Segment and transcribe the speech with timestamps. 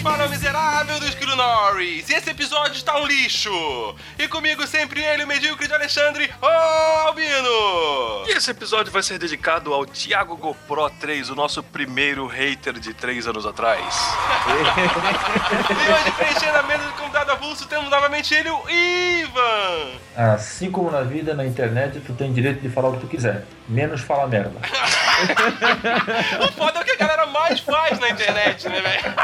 [0.00, 2.08] fala é o miserável do Esquilo Norris.
[2.08, 3.50] E esse episódio está um lixo.
[4.18, 8.26] E comigo sempre ele, o medíocre de Alexandre, o Albino.
[8.26, 12.92] E esse episódio vai ser dedicado ao Thiago GoPro 3, o nosso primeiro hater de
[12.94, 13.82] 3 anos atrás.
[15.68, 19.98] E hoje, preenchendo a mesa de convidado avulso, temos novamente ele, o Ivan.
[20.16, 23.44] Assim como na vida, na internet, tu tem direito de falar o que tu quiser.
[23.68, 24.52] Menos falar merda.
[26.44, 29.14] O foda é o que a galera mais faz na internet, né, velho?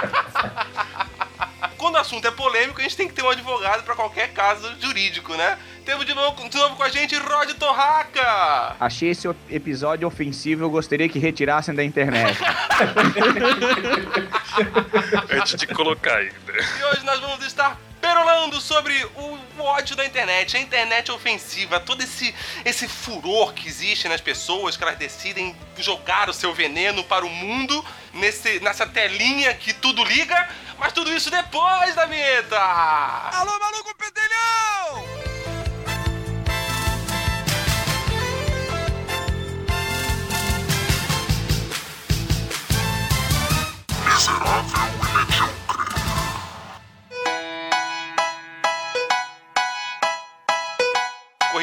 [1.76, 4.72] Quando o assunto é polêmico, a gente tem que ter um advogado pra qualquer caso
[4.80, 5.58] jurídico, né?
[5.84, 8.76] Temos de novo, de novo com a gente Rod Torraca.
[8.78, 12.38] Achei esse episódio ofensivo, eu gostaria que retirassem da internet.
[15.30, 16.34] Antes de colocar ainda.
[16.52, 17.76] E hoje nós vamos estar
[18.12, 24.06] perolando sobre o ódio da internet, a internet ofensiva, todo esse, esse furor que existe
[24.06, 29.54] nas pessoas, que elas decidem jogar o seu veneno para o mundo nesse, nessa telinha
[29.54, 32.58] que tudo liga, mas tudo isso depois da vinheta!
[32.58, 35.22] Alô, maluco pedelhão!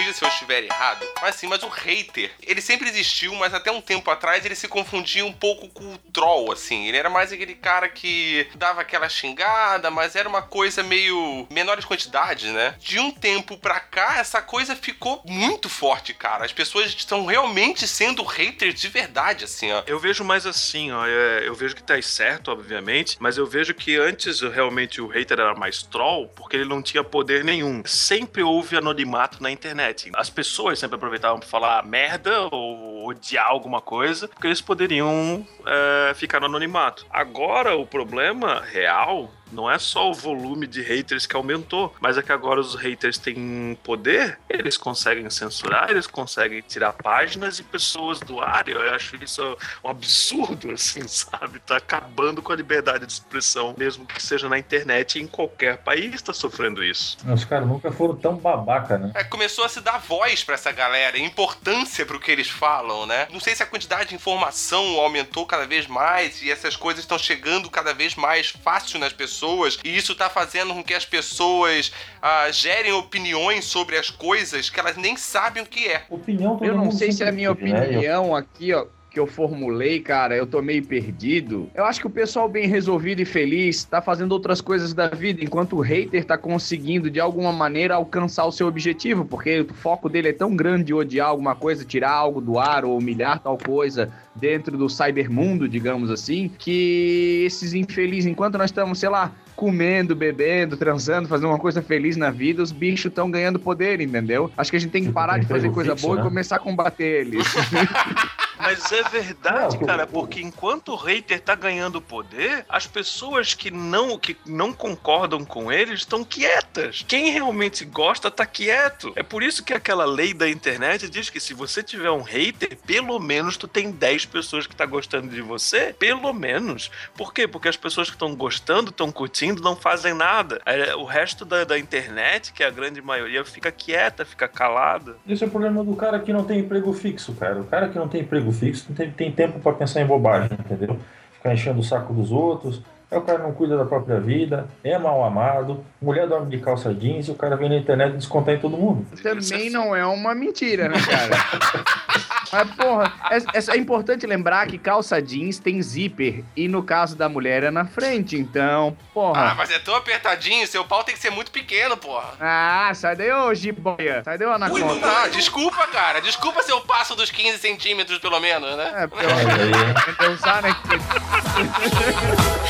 [0.10, 3.72] Corrija se eu estiver errado, mas sim, mas o hater, ele sempre existiu, mas até
[3.72, 6.88] um tempo atrás ele se confundia um pouco com o troll, assim.
[6.88, 11.86] Ele era mais aquele cara que dava aquela xingada, mas era uma coisa meio menores
[11.86, 12.76] quantidades, né?
[12.80, 16.46] De um tempo pra cá, essa coisa ficou muito forte, cara.
[16.46, 19.84] As pessoas estão realmente sendo haters de verdade, assim, ó.
[19.86, 21.06] Eu vejo mais assim, ó.
[21.06, 25.40] é, Eu vejo que tá certo, obviamente, mas eu vejo que antes realmente o hater
[25.40, 27.84] era mais troll, porque ele não tinha poder nenhum.
[27.86, 29.99] Sempre houve anonimato na internet.
[30.16, 36.14] As pessoas sempre aproveitavam pra falar merda ou odiar alguma coisa, porque eles poderiam é,
[36.14, 37.06] ficar no anonimato.
[37.10, 42.22] Agora o problema real não é só o volume de haters que aumentou, mas é
[42.22, 48.20] que agora os haters têm poder, eles conseguem censurar, eles conseguem tirar páginas e pessoas
[48.20, 48.68] do ar.
[48.68, 51.60] Eu acho isso um absurdo, assim, sabe?
[51.60, 56.22] Tá acabando com a liberdade de expressão, mesmo que seja na internet em qualquer país
[56.22, 57.18] tá sofrendo isso.
[57.28, 59.12] Os caras nunca foram tão babaca, né?
[59.16, 63.28] É, começou a se dar voz pra essa galera, importância pro que eles falam, né?
[63.32, 67.18] Não sei se a quantidade de informação aumentou cada vez mais e essas coisas estão
[67.18, 69.39] chegando cada vez mais fácil nas pessoas
[69.84, 71.92] e isso tá fazendo com que as pessoas
[72.22, 76.04] ah, gerem opiniões sobre as coisas que elas nem sabem o que é.
[76.10, 77.56] Opinião Eu não sei se é a minha né?
[77.62, 81.70] Eu- opinião aqui, ó, que eu formulei, cara, eu tô meio perdido.
[81.74, 85.44] Eu acho que o pessoal bem resolvido e feliz tá fazendo outras coisas da vida,
[85.44, 90.08] enquanto o hater tá conseguindo, de alguma maneira, alcançar o seu objetivo, porque o foco
[90.08, 93.58] dele é tão grande de odiar alguma coisa, tirar algo do ar ou humilhar tal
[93.58, 100.16] coisa dentro do cybermundo, digamos assim, que esses infelizes, enquanto nós estamos, sei lá, comendo,
[100.16, 104.50] bebendo, transando, fazendo uma coisa feliz na vida, os bichos estão ganhando poder, entendeu?
[104.58, 106.22] Acho que a gente tem que parar de fazer coisa boa né?
[106.22, 107.46] e começar a combater eles.
[108.60, 114.20] Mas é verdade, cara, porque enquanto o hater tá ganhando poder, as pessoas que não,
[114.20, 117.06] que não concordam com ele estão quietas.
[117.08, 119.14] Quem realmente gosta tá quieto.
[119.16, 122.78] É por isso que aquela lei da internet diz que se você tiver um hater,
[122.86, 126.90] pelo menos tu tem 10 pessoas que tá gostando de você, pelo menos.
[127.18, 127.48] Por quê?
[127.48, 130.62] Porque as pessoas que estão gostando, estão curtindo, não fazem nada.
[130.66, 135.16] É, O resto da, da internet, que é a grande maioria, fica quieta, fica calada.
[135.28, 137.60] Esse é o problema do cara que não tem emprego fixo, cara.
[137.60, 140.52] O cara que não tem emprego fixo não tem, tem tempo pra pensar em bobagem,
[140.60, 140.98] entendeu?
[141.34, 142.82] Ficar enchendo o saco dos outros.
[143.12, 146.94] Aí o cara não cuida da própria vida, é mal amado, mulher dorme de calça
[146.94, 149.04] jeans e o cara vem na internet descontar em todo mundo.
[149.24, 151.36] Também não é uma mentira, né, cara?
[152.52, 156.44] Mas, porra, é, é importante lembrar que calça jeans tem zíper.
[156.56, 159.56] E no caso da mulher é na frente, então, Ah, porra.
[159.56, 162.34] mas é tão apertadinho, seu pau tem que ser muito pequeno, porra.
[162.40, 164.24] Ah, sai daí, ô jiboia.
[164.24, 165.08] Sai daí, ô anaconda.
[165.08, 166.20] Ah, desculpa, cara.
[166.22, 168.94] Desculpa se eu passo dos 15 centímetros, pelo menos, né?
[169.04, 170.70] É, pelo menos eu usar, né?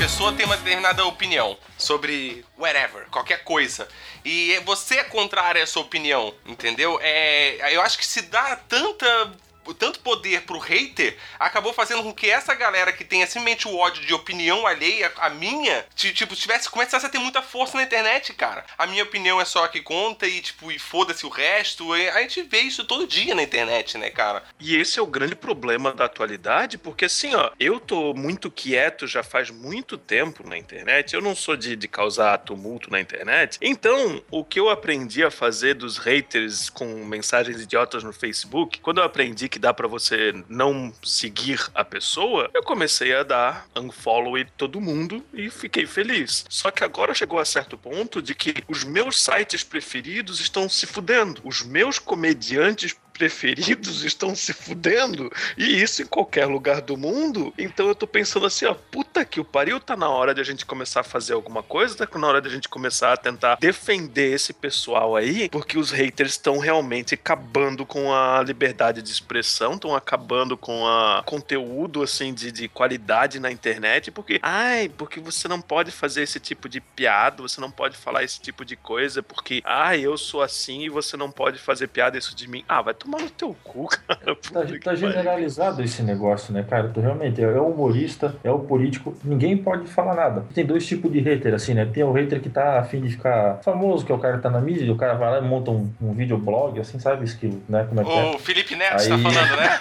[0.00, 3.86] pessoa tem uma determinada opinião sobre whatever, qualquer coisa.
[4.24, 6.98] E você é contrário a essa opinião, entendeu?
[7.02, 9.30] É, eu acho que se dá tanta
[9.78, 14.04] tanto poder pro hater, acabou fazendo com que essa galera que tem simplesmente o ódio
[14.04, 18.32] de opinião alheia, a minha, ti- tipo, tivesse, começasse a ter muita força na internet,
[18.34, 18.64] cara.
[18.76, 21.92] A minha opinião é só a que conta e, tipo, e foda-se o resto.
[21.92, 24.42] A gente vê isso todo dia na internet, né, cara?
[24.58, 29.06] E esse é o grande problema da atualidade, porque assim, ó, eu tô muito quieto
[29.06, 33.58] já faz muito tempo na internet, eu não sou de, de causar tumulto na internet.
[33.60, 38.98] Então, o que eu aprendi a fazer dos haters com mensagens idiotas no Facebook, quando
[38.98, 44.38] eu aprendi que dá pra você não seguir a pessoa, eu comecei a dar unfollow
[44.38, 46.44] em todo mundo e fiquei feliz.
[46.48, 50.86] Só que agora chegou a certo ponto de que os meus sites preferidos estão se
[50.86, 51.40] fudendo.
[51.44, 55.30] Os meus comediantes preferidos estão se fudendo.
[55.58, 57.52] E isso em qualquer lugar do mundo.
[57.58, 60.44] Então eu tô pensando assim, ó, puta que o pariu, tá na hora de a
[60.44, 63.56] gente começar a fazer alguma coisa, tá na hora de a gente começar a tentar
[63.60, 69.74] defender esse pessoal aí, porque os haters estão realmente acabando com a liberdade de expressão,
[69.74, 75.46] estão acabando com a conteúdo assim de, de qualidade na internet, porque ai, porque você
[75.46, 79.22] não pode fazer esse tipo de piada, você não pode falar esse tipo de coisa,
[79.22, 82.64] porque ai, eu sou assim e você não pode fazer piada isso de mim.
[82.66, 84.18] Ah, vai tomar no teu cu, cara.
[84.36, 84.96] Tá, tá pariu.
[84.96, 86.88] generalizado esse negócio, né, cara?
[86.88, 90.44] Tu realmente é o humorista, é o político, ninguém pode falar nada.
[90.54, 91.84] Tem dois tipos de hater, assim, né?
[91.86, 94.50] Tem o hater que tá afim de ficar famoso, que é o cara que tá
[94.50, 97.24] na mídia, e o cara vai lá e monta um, um videoblog, assim, sabe?
[97.24, 97.84] Esquilo, né?
[97.88, 98.30] Como é que é?
[98.34, 99.78] O Felipe Neto tá Aí- falando, né?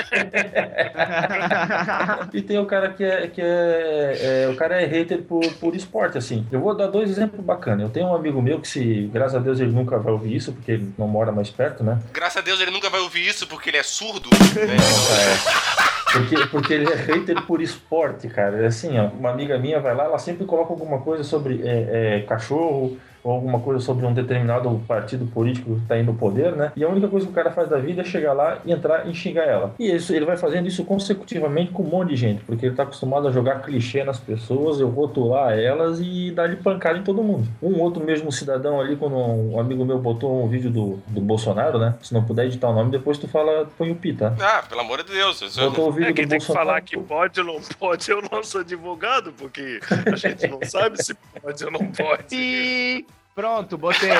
[2.33, 5.75] E tem o cara que é, que é, é- O cara é hater por, por
[5.75, 6.45] esporte, assim.
[6.51, 7.81] Eu vou dar dois exemplos bacanas.
[7.81, 10.53] Eu tenho um amigo meu que, se, graças a Deus, ele nunca vai ouvir isso,
[10.53, 11.99] porque ele não mora mais perto, né?
[12.13, 14.29] Graças a Deus ele nunca vai ouvir isso porque ele é surdo.
[14.29, 14.75] né?
[14.75, 18.63] É, porque, porque ele é hater por esporte, cara.
[18.63, 22.17] É assim, ó, uma amiga minha vai lá, ela sempre coloca alguma coisa sobre é,
[22.17, 26.53] é, cachorro ou alguma coisa sobre um determinado partido político que está aí no poder,
[26.55, 26.71] né?
[26.75, 29.07] E a única coisa que o cara faz da vida é chegar lá e entrar
[29.07, 29.73] e xingar ela.
[29.79, 32.83] E isso, ele vai fazendo isso consecutivamente com um monte de gente, porque ele tá
[32.83, 37.23] acostumado a jogar clichê nas pessoas, eu rotular elas e dar de pancada em todo
[37.23, 37.47] mundo.
[37.61, 41.77] Um outro mesmo cidadão ali, quando um amigo meu botou um vídeo do, do Bolsonaro,
[41.79, 41.95] né?
[42.01, 44.33] Se não puder editar o nome, depois tu fala, põe o pi, tá?
[44.39, 45.41] Ah, pelo amor de Deus.
[45.57, 46.67] eu- Botou o vídeo É, quem do tem que Bolsonaro.
[46.67, 49.79] falar que pode ou não pode é o nosso advogado, porque
[50.11, 52.35] a gente não sabe se pode ou não pode.
[52.35, 53.05] E
[53.39, 54.09] pronto, botei.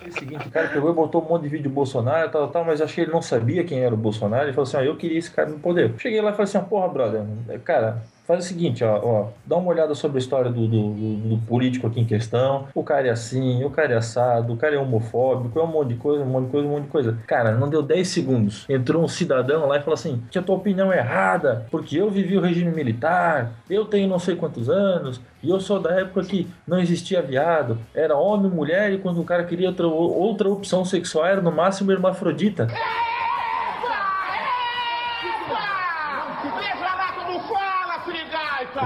[0.00, 2.48] É o seguinte, o cara pegou e botou um monte de vídeo do Bolsonaro tal,
[2.48, 4.44] tal, mas acho que ele não sabia quem era o Bolsonaro.
[4.44, 5.94] Ele falou assim: ó, eu queria esse cara no poder.
[5.98, 7.24] Cheguei lá e falei assim: porra, brother,
[7.64, 8.02] cara.
[8.26, 11.86] Faz o seguinte, ó, ó, dá uma olhada sobre a história do, do, do- político
[11.86, 12.66] aqui em questão.
[12.74, 15.88] O cara é assim, o cara é assado, o cara é homofóbico, é um monte
[15.90, 17.18] de coisa, um monte de coisa, um monte de coisa.
[17.26, 18.64] Cara, não deu 10 segundos.
[18.68, 22.10] Entrou um cidadão lá e falou assim: que a tua opinião é errada, porque eu
[22.10, 26.22] vivi o regime militar, eu tenho não sei quantos anos, e eu sou da época
[26.24, 30.84] que não existia viado, era homem, mulher, e quando o cara queria outra, outra opção
[30.84, 32.66] sexual, era no máximo hermafrodita.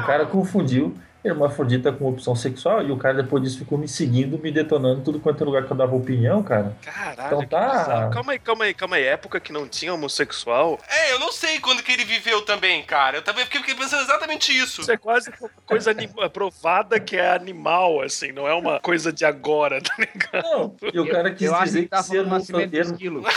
[0.00, 4.38] O cara confundiu hermafrodita com opção sexual e o cara depois disso ficou me seguindo,
[4.38, 6.74] me detonando tudo quanto é lugar que eu dava opinião, cara.
[6.82, 8.08] Caralho, Então tá.
[8.10, 9.04] Calma aí, calma aí, calma aí.
[9.04, 10.78] Época que não tinha homossexual.
[10.88, 13.18] É, eu não sei quando que ele viveu também, cara.
[13.18, 14.80] Eu também fiquei, pensando exatamente isso.
[14.80, 15.94] Isso é quase uma coisa
[16.32, 20.42] provada que é animal, assim, não é uma coisa de agora, tá ligado?
[20.42, 23.22] Não, e o cara quis Eu acho dizer que que ser do nascimento esquilo.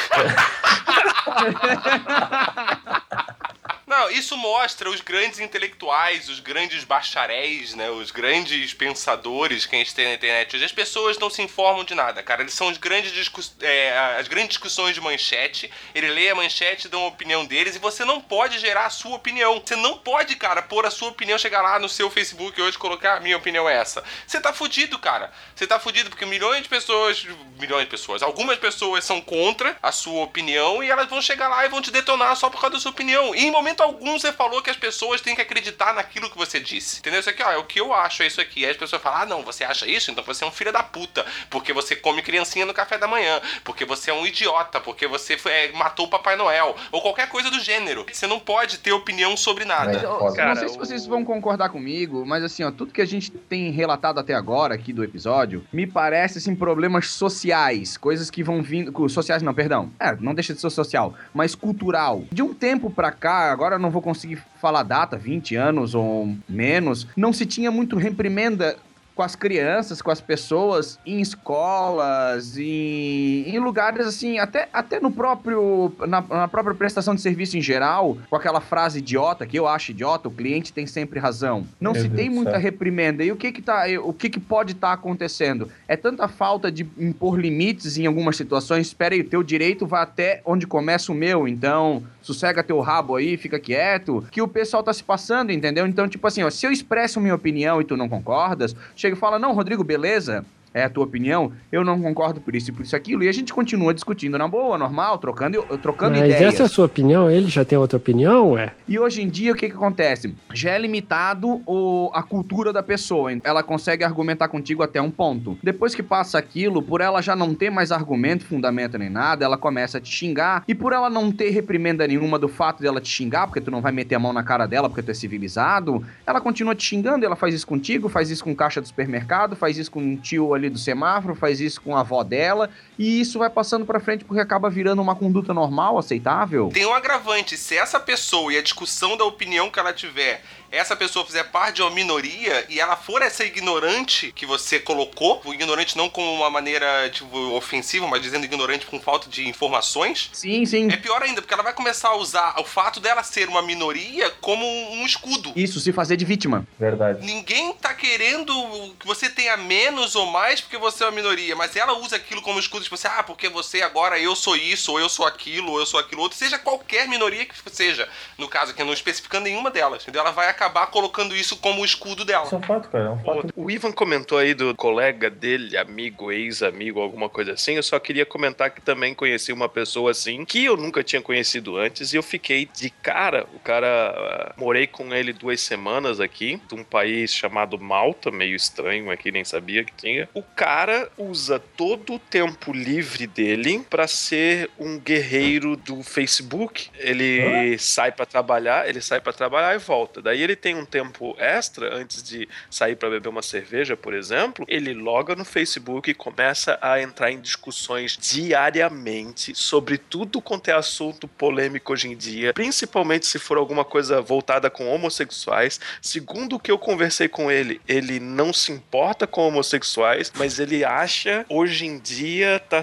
[4.14, 7.90] Isso mostra os grandes intelectuais, os grandes bacharéis, né?
[7.90, 10.56] Os grandes pensadores que a gente tem na internet.
[10.56, 12.44] Hoje as pessoas não se informam de nada, cara.
[12.44, 13.56] Eles são os grandes discuss...
[13.60, 15.70] é, as grandes discussões de manchete.
[15.96, 19.16] Ele lê a manchete, dá uma opinião deles e você não pode gerar a sua
[19.16, 19.60] opinião.
[19.60, 23.18] Você não pode, cara, pôr a sua opinião, chegar lá no seu Facebook hoje colocar
[23.18, 24.04] a minha opinião é essa.
[24.28, 25.32] Você tá fudido, cara.
[25.56, 27.26] Você tá fudido porque milhões de pessoas,
[27.60, 31.66] milhões de pessoas, algumas pessoas são contra a sua opinião e elas vão chegar lá
[31.66, 33.34] e vão te detonar só por causa da sua opinião.
[33.34, 36.60] E em momento algum você falou que as pessoas têm que acreditar naquilo que você
[36.60, 37.00] disse.
[37.00, 37.20] Entendeu?
[37.20, 38.66] Isso aqui, ó, é o que eu acho, é isso aqui.
[38.66, 40.12] Aí as pessoas falam, ah, não, você acha isso?
[40.12, 41.26] Então você é um filho da puta.
[41.50, 43.42] Porque você come criancinha no café da manhã.
[43.64, 44.80] Porque você é um idiota.
[44.80, 46.76] Porque você foi- é, matou o Papai Noel.
[46.92, 48.06] Ou qualquer coisa do gênero.
[48.12, 49.94] Você não pode ter opinião sobre nada.
[49.94, 50.42] Eu, foda.
[50.42, 53.02] eu não sei Cara, se vocês o- vão concordar comigo, mas assim, ó, tudo que
[53.02, 58.30] a gente tem relatado até agora aqui do episódio, me parece assim problemas sociais, coisas
[58.30, 59.92] que vão vindo, sociais não, perdão.
[60.00, 62.24] É, não deixa de ser social, mas cultural.
[62.32, 67.08] De um tempo pra cá, agora não vou conseguir falar data, 20 anos ou menos,
[67.16, 68.76] não se tinha muito reprimenda
[69.16, 75.12] com as crianças, com as pessoas, em escolas, em, em lugares assim, até, até no
[75.12, 75.92] próprio.
[76.08, 79.92] Na, na própria prestação de serviço em geral, com aquela frase idiota, que eu acho
[79.92, 81.66] idiota, o cliente tem sempre razão.
[81.80, 82.60] Não Meu se Deus tem muita céu.
[82.60, 83.24] reprimenda.
[83.24, 85.70] E o que que tá, o que que pode estar acontecendo?
[85.88, 88.88] É tanta falta de impor limites em algumas situações.
[88.88, 93.18] Espera aí, o teu direito vai até onde começa o meu, então sossega teu rabo
[93.18, 95.86] aí, fica quieto, que o pessoal tá se passando, entendeu?
[95.86, 99.20] Então, tipo assim, ó, se eu expresso minha opinião e tu não concordas, chega e
[99.20, 100.46] fala, não, Rodrigo, beleza?
[100.74, 103.32] É a tua opinião, eu não concordo por isso e por isso aquilo, e a
[103.32, 106.54] gente continua discutindo na boa, normal, trocando, trocando Mas ideias.
[106.54, 108.72] essa é a sua opinião, ele já tem outra opinião, ué?
[108.88, 110.34] E hoje em dia, o que, que acontece?
[110.54, 113.32] Já é limitado o, a cultura da pessoa.
[113.44, 115.58] Ela consegue argumentar contigo até um ponto.
[115.64, 119.58] Depois que passa aquilo, por ela já não ter mais argumento, fundamento nem nada, ela
[119.58, 120.64] começa a te xingar.
[120.68, 123.82] E por ela não ter reprimenda nenhuma do fato dela te xingar, porque tu não
[123.82, 127.26] vai meter a mão na cara dela porque tu é civilizado, ela continua te xingando.
[127.26, 130.54] Ela faz isso contigo, faz isso com caixa do supermercado, faz isso com um tio
[130.54, 132.70] ali do semáforo, faz isso com a avó dela.
[132.98, 136.70] E isso vai passando pra frente porque acaba virando uma conduta normal, aceitável.
[136.74, 140.96] Tem um agravante, se essa pessoa e a discussão da opinião que ela tiver, essa
[140.96, 145.54] pessoa fizer parte de uma minoria e ela for essa ignorante que você colocou, o
[145.54, 150.66] ignorante não como uma maneira tipo, ofensiva, mas dizendo ignorante com falta de informações, Sim,
[150.66, 150.92] sim.
[150.92, 154.32] é pior ainda, porque ela vai começar a usar o fato dela ser uma minoria
[154.42, 155.54] como um escudo.
[155.56, 156.68] Isso, se fazer de vítima.
[156.80, 157.24] Verdade.
[157.24, 158.54] Ninguém tá querendo
[159.00, 162.42] que você tenha menos ou mais porque você é uma minoria, mas ela usa aquilo
[162.42, 165.74] como escudo, tipo assim, ah, porque você agora eu sou isso, ou eu sou aquilo,
[165.74, 169.44] ou eu sou aquilo outro, seja qualquer minoria que seja, no caso aqui, não especificando
[169.44, 170.22] nenhuma delas, entendeu?
[170.22, 172.46] Ela vai acabar colocando isso como escudo dela.
[172.46, 173.06] Isso é um fato, cara.
[173.06, 173.54] É um fato.
[173.56, 177.76] O, o Ivan comentou aí do colega dele, amigo, ex-amigo, alguma coisa assim.
[177.76, 181.78] Eu só queria comentar que também conheci uma pessoa assim, que eu nunca tinha conhecido
[181.78, 183.46] antes, e eu fiquei de cara.
[183.54, 188.56] O cara, ah, morei com ele duas semanas aqui, de um país chamado Malta, meio
[188.56, 190.30] estranho aqui, nem sabia que tinha.
[190.34, 196.90] O cara usa todo o tempo livre dele pra ser um guerreiro do Facebook.
[196.98, 200.22] Ele sai pra trabalhar, ele sai pra trabalhar e volta.
[200.22, 204.66] Daí ele tem um tempo extra antes de sair pra beber uma cerveja, por exemplo.
[204.68, 210.74] Ele loga no Facebook e começa a entrar em discussões diariamente sobre tudo quanto é
[210.74, 215.80] assunto polêmico hoje em dia, principalmente se for alguma coisa voltada com homossexuais.
[216.02, 220.84] Segundo o que eu conversei com ele, ele não se importa com homossexuais, mas ele
[220.84, 222.82] acha hoje em dia tá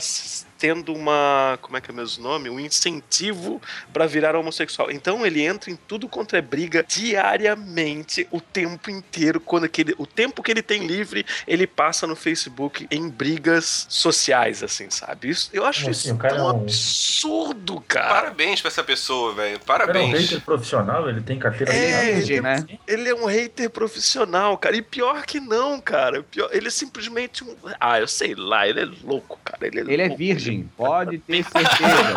[0.61, 2.50] tendo uma, como é que é o mesmo nome?
[2.50, 3.61] Um incentivo
[3.93, 4.90] pra virar homossexual.
[4.90, 10.07] Então ele entra em tudo quanto é briga diariamente, o tempo inteiro, quando aquele, o
[10.07, 15.31] tempo que ele tem livre, ele passa no Facebook em brigas sociais, assim, sabe?
[15.31, 18.09] Isso, eu acho isso cara tão é um- absurdo, cara.
[18.09, 19.57] Parabéns pra essa pessoa, velho.
[19.57, 20.21] O cara é um Parabéns.
[20.31, 22.14] hater profissional, ele tem carteira Ele é assinada.
[22.17, 22.67] virgem, né?
[22.87, 24.76] Ele é um hater profissional, cara.
[24.76, 26.23] E pior que não, cara.
[26.23, 27.57] Pior, ele é simplesmente um.
[27.81, 29.67] Ah, eu sei lá, ele é louco, cara.
[29.67, 30.19] Ele é, Ele é louco.
[30.50, 32.14] Virgem, pode ter certeza.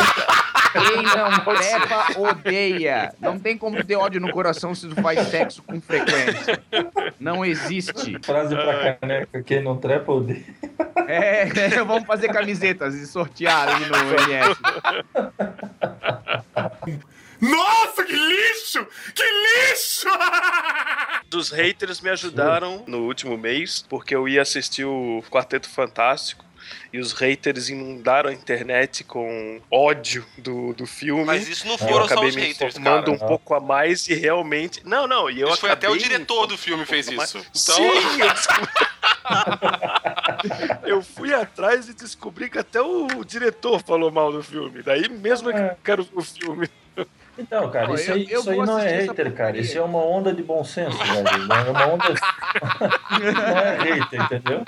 [0.73, 3.13] Quem não trepa, odeia.
[3.19, 6.61] Não tem como ter ódio no coração se tu faz sexo com frequência.
[7.19, 8.17] Não existe.
[8.23, 10.43] Frase pra caneca, quem não trepa, odeia.
[11.07, 11.45] É,
[11.85, 14.59] vamos fazer camisetas e sortear ali no MS.
[17.39, 18.87] Nossa, que lixo!
[19.13, 20.07] Que lixo!
[21.35, 26.45] Os haters me ajudaram no último mês, porque eu ia assistir o Quarteto Fantástico.
[26.91, 31.25] E os haters inundaram a internet com ódio do, do filme.
[31.25, 33.10] Mas isso não foram só os haters, cara.
[33.10, 34.82] um pouco a mais e realmente.
[34.86, 37.38] Não, não, e eu Isso foi até o diretor do filme fez isso.
[37.38, 38.72] Então, Sim, eu descobri.
[40.84, 44.82] eu fui atrás e descobri que até o diretor falou mal do filme.
[44.82, 46.70] Daí mesmo é que eu quero o filme.
[47.37, 49.57] Então, cara, Ó, isso eu- aí, eu isso aí não é hater, cara.
[49.57, 51.47] Isso é uma onda de bom senso, velho.
[51.47, 52.05] Não É uma onda.
[53.09, 54.61] não é hater, entendeu?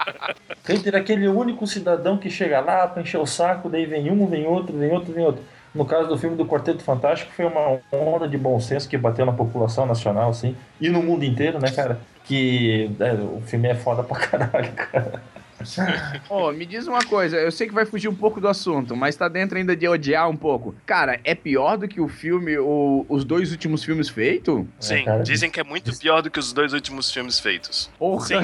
[0.68, 4.26] Hater é aquele único cidadão que chega lá pra encher o saco, daí vem um,
[4.28, 5.44] vem outro, vem outro, vem outro.
[5.74, 9.26] No caso do filme do Quarteto Fantástico, foi uma onda de bom senso que bateu
[9.26, 12.00] na população nacional, assim, e no mundo inteiro, né, cara?
[12.24, 15.22] Que é, o filme é foda pra caralho, cara.
[16.30, 19.16] Ô, me diz uma coisa, eu sei que vai fugir um pouco do assunto, mas
[19.16, 20.76] tá dentro ainda de odiar um pouco.
[20.86, 24.66] Cara, é pior do que o filme, o- os dois últimos filmes feitos?
[24.80, 25.24] Sim, cara.
[25.24, 27.90] dizem que é muito pior do que os dois últimos filmes feitos.
[27.98, 28.26] Porra.
[28.26, 28.36] Sim,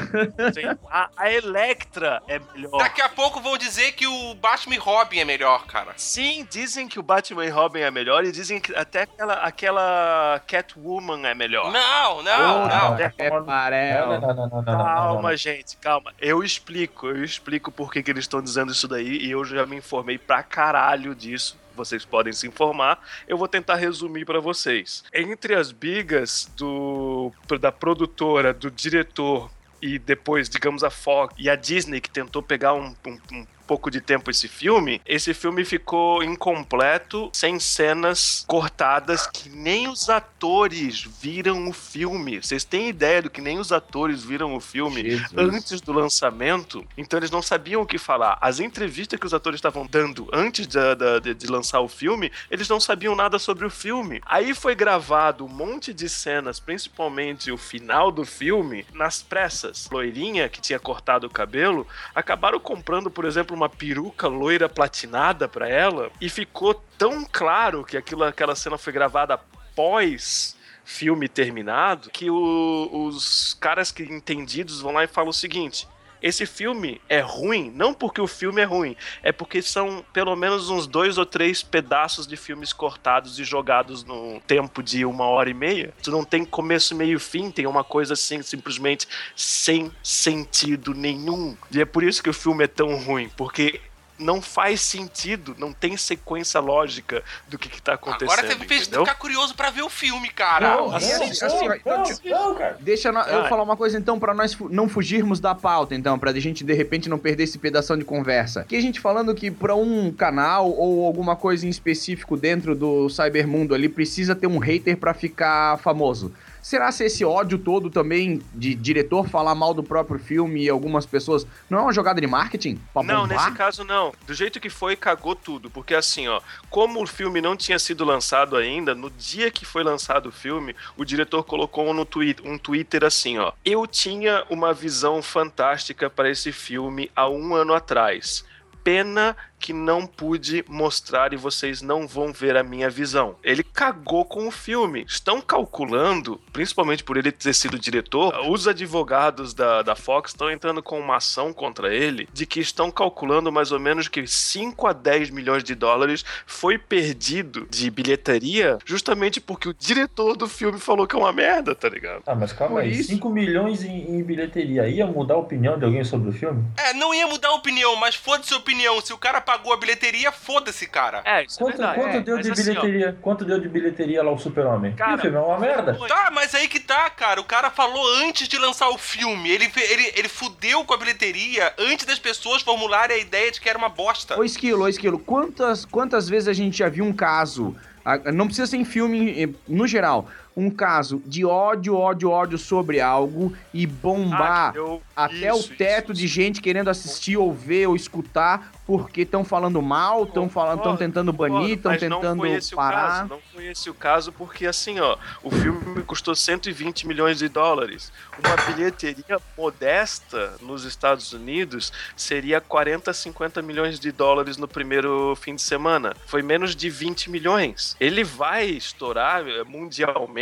[0.54, 0.78] sim.
[0.90, 2.78] A, a Electra é melhor.
[2.78, 5.92] daqui a pouco vão dizer que o Batman e Robin é melhor, cara.
[5.96, 10.40] Sim, dizem que o Batman e Robin é melhor e dizem que até aquela, aquela
[10.46, 11.72] Catwoman é melhor.
[11.72, 12.98] Não, não, Ô, não.
[12.98, 14.06] é Não, não, parel.
[14.08, 15.36] não, não, não, não, não, não, Calma, não.
[15.36, 16.12] gente, calma.
[16.20, 19.66] Eu explico, eu explico por que, que eles estão dizendo isso daí e eu já
[19.66, 21.58] me informei pra caralho disso.
[21.74, 23.02] Vocês podem se informar.
[23.26, 25.04] Eu vou tentar resumir pra vocês.
[25.12, 31.56] Entre as bigas do da produtora, do diretor e depois, digamos, a Fox e a
[31.56, 36.22] Disney que tentou pegar um, um, um pouco de tempo esse filme, esse filme ficou
[36.22, 42.42] incompleto, sem cenas cortadas, que nem os atores viram o filme.
[42.42, 45.32] Vocês têm ideia do que nem os atores viram o filme Jesus.
[45.34, 46.86] antes do lançamento?
[46.98, 48.36] Então eles não sabiam o que falar.
[48.42, 50.78] As entrevistas que os atores estavam dando antes de,
[51.22, 54.20] de, de lançar o filme, eles não sabiam nada sobre o filme.
[54.26, 59.88] Aí foi gravado um monte de cenas, principalmente o final do filme, nas pressas.
[59.90, 65.68] Loirinha, que tinha cortado o cabelo, acabaram comprando, por exemplo, uma peruca loira platinada pra
[65.68, 72.28] ela e ficou tão claro que aquilo, aquela cena foi gravada após filme terminado que
[72.28, 75.86] o- os caras que entendidos vão lá e falam o seguinte.
[76.22, 80.70] Esse filme é ruim, não porque o filme é ruim, é porque são pelo menos
[80.70, 85.50] uns dois ou três pedaços de filmes cortados e jogados num tempo de uma hora
[85.50, 85.92] e meia.
[86.02, 91.56] Tu não tem começo, meio e fim, tem uma coisa assim, simplesmente sem sentido nenhum.
[91.70, 93.80] E é por isso que o filme é tão ruim, porque
[94.22, 98.30] não faz sentido, não tem sequência lógica do que, que tá acontecendo.
[98.30, 100.76] Agora você fez ficar curioso pra ver o filme, cara.
[100.76, 102.76] Não, assim, assim, não, então, não, cara.
[102.80, 106.64] Deixa eu falar uma coisa então pra nós não fugirmos da pauta, então, pra gente
[106.64, 108.64] de repente não perder esse pedação de conversa.
[108.64, 113.08] Que a gente falando que pra um canal ou alguma coisa em específico dentro do
[113.08, 116.32] cybermundo ali precisa ter um hater pra ficar famoso.
[116.62, 121.04] Será se esse ódio todo também de diretor falar mal do próprio filme e algumas
[121.04, 122.76] pessoas não é uma jogada de marketing?
[122.94, 123.46] Pra Não, bombar?
[123.46, 124.12] nesse caso não.
[124.26, 125.68] Do jeito que foi, cagou tudo.
[125.68, 126.40] Porque assim, ó,
[126.70, 130.74] como o filme não tinha sido lançado ainda, no dia que foi lançado o filme,
[130.96, 133.52] o diretor colocou no tweet, um Twitter assim, ó.
[133.64, 138.44] Eu tinha uma visão fantástica para esse filme há um ano atrás.
[138.84, 143.36] Pena que não pude mostrar e vocês não vão ver a minha visão.
[143.44, 145.04] Ele cagou com o filme.
[145.08, 150.82] Estão calculando, principalmente por ele ter sido diretor, os advogados da, da Fox estão entrando
[150.82, 154.92] com uma ação contra ele de que estão calculando mais ou menos que 5 a
[154.92, 161.06] 10 milhões de dólares foi perdido de bilheteria justamente porque o diretor do filme falou
[161.06, 162.22] que é uma merda, tá ligado?
[162.26, 164.88] Ah, mas calma Por aí, isso- 5 milhões em, em bilheteria.
[164.88, 166.64] Ia mudar a opinião de alguém sobre o filme?
[166.76, 169.00] É, não ia mudar a opinião, mas foda-se a opinião.
[169.00, 171.20] Se o cara pagou a bilheteria, foda-se, cara.
[171.24, 172.00] É, isso Quanto, é verdade.
[172.00, 173.18] quanto deu Mas de assim, ó, bilheteria?
[173.20, 174.94] quanto deu de bilheteria lá o Super-Homem?
[174.94, 175.98] Cara, o filme é uma merda.
[176.08, 177.40] Tá, mas aí que tá, cara.
[177.40, 179.50] O cara falou antes de lançar o filme.
[179.50, 183.68] Ele, ele, ele fudeu com a bilheteria antes das pessoas formularem a ideia de que
[183.68, 184.38] era uma bosta.
[184.38, 188.46] Ô Esquilo, ô Esquilo, quantas, quantas vezes a gente já viu um caso, ah, não
[188.46, 193.84] precisa ser em filme, no geral, um caso de ódio, ódio, ódio sobre algo e
[193.84, 197.86] ah, bombar que deu até isso, o teto isso, de gente querendo assistir ou ver
[197.88, 202.42] ou escutar porque estão falando mal, estão falando, estão tentando banir, estão tentando
[202.74, 203.20] parar.
[203.20, 207.48] caso, não foi esse o caso, porque assim, ó, o filme custou 120 milhões de
[207.48, 208.12] dólares.
[208.38, 215.54] Uma bilheteria modesta nos Estados Unidos seria 40, 50 milhões de dólares no primeiro fim
[215.54, 216.14] de semana.
[216.26, 217.96] Foi menos de 20 milhões.
[218.00, 219.62] Ele vai estourar eh,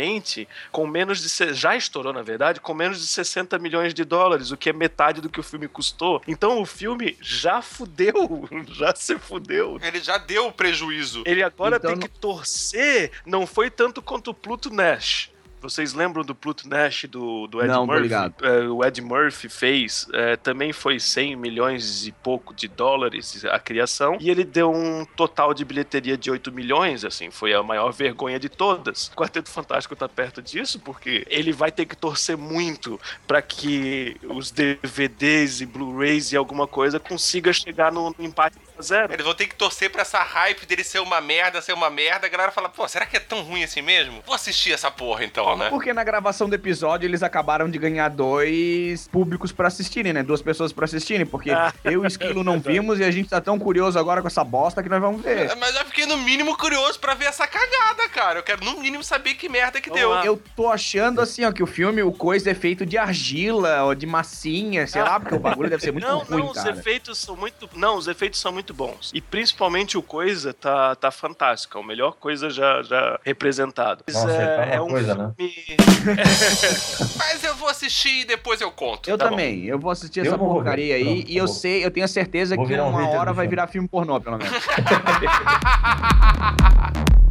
[0.01, 1.53] mundialmente com menos de.
[1.53, 5.21] Já estourou, na verdade, com menos de 60 milhões de dólares, o que é metade
[5.21, 6.21] do que o filme custou.
[6.27, 9.79] Então o filme já fudeu, já se fudeu.
[9.81, 11.23] Ele já deu o prejuízo.
[11.25, 15.29] Ele agora Então tem não- que torcer, não foi tanto quanto o Pluto Nash.
[15.61, 18.01] Vocês lembram do Pluto Nash do, do Ed Não, Murphy?
[18.01, 18.33] ligado.
[18.43, 23.59] É, o Ed Murphy fez, é, também foi 100 milhões e pouco de dólares a
[23.59, 27.91] criação, e ele deu um total de bilheteria de 8 milhões, assim, foi a maior
[27.91, 29.07] vergonha de todas.
[29.07, 34.17] O Quarteto Fantástico tá perto disso, porque ele vai ter que torcer muito para que
[34.23, 39.13] os DVDs e Blu-rays e alguma coisa consiga chegar no empate zero.
[39.13, 42.27] Eles vão ter que torcer pra essa hype dele ser uma merda, ser uma merda.
[42.27, 44.21] A galera fala, pô, será que é tão ruim assim mesmo?
[44.25, 45.69] Vou assistir essa porra então, né?
[45.69, 50.23] Porque na gravação do episódio eles acabaram de ganhar dois públicos pra assistirem, né?
[50.23, 53.29] Duas pessoas pra assistirem, porque Ah, eu e o Esquilo não vimos e a gente
[53.29, 55.55] tá tão curioso agora com essa bosta que nós vamos ver.
[55.57, 58.39] Mas eu fiquei no mínimo curioso pra ver essa cagada, cara.
[58.39, 60.23] Eu quero no mínimo saber que merda que Vamos deu.
[60.23, 63.95] Eu tô achando assim, ó, que o filme, o coisa é feito de argila ou
[63.95, 66.71] de massinha, sei lá, porque o bagulho deve ser muito não, ruim, não, os cara.
[66.71, 67.69] efeitos são muito.
[67.75, 69.11] Não, os efeitos são muito bons.
[69.13, 71.77] E principalmente o Coisa tá, tá fantástico.
[71.77, 74.03] É o melhor coisa já, já representado.
[74.05, 75.31] Mas Nossa, é, tá uma é um coisa, né?
[75.37, 75.55] filme.
[77.17, 79.09] Mas eu vou assistir e depois eu conto.
[79.09, 79.31] Eu tá bom?
[79.31, 80.53] também, eu vou assistir Eu essa vou ver.
[80.55, 81.53] porcaria aí Pronto, e tá eu bom.
[81.53, 83.49] sei, eu tenho a certeza Vou que um uma hater hora vai filme.
[83.49, 84.53] virar filme pornô, pelo menos.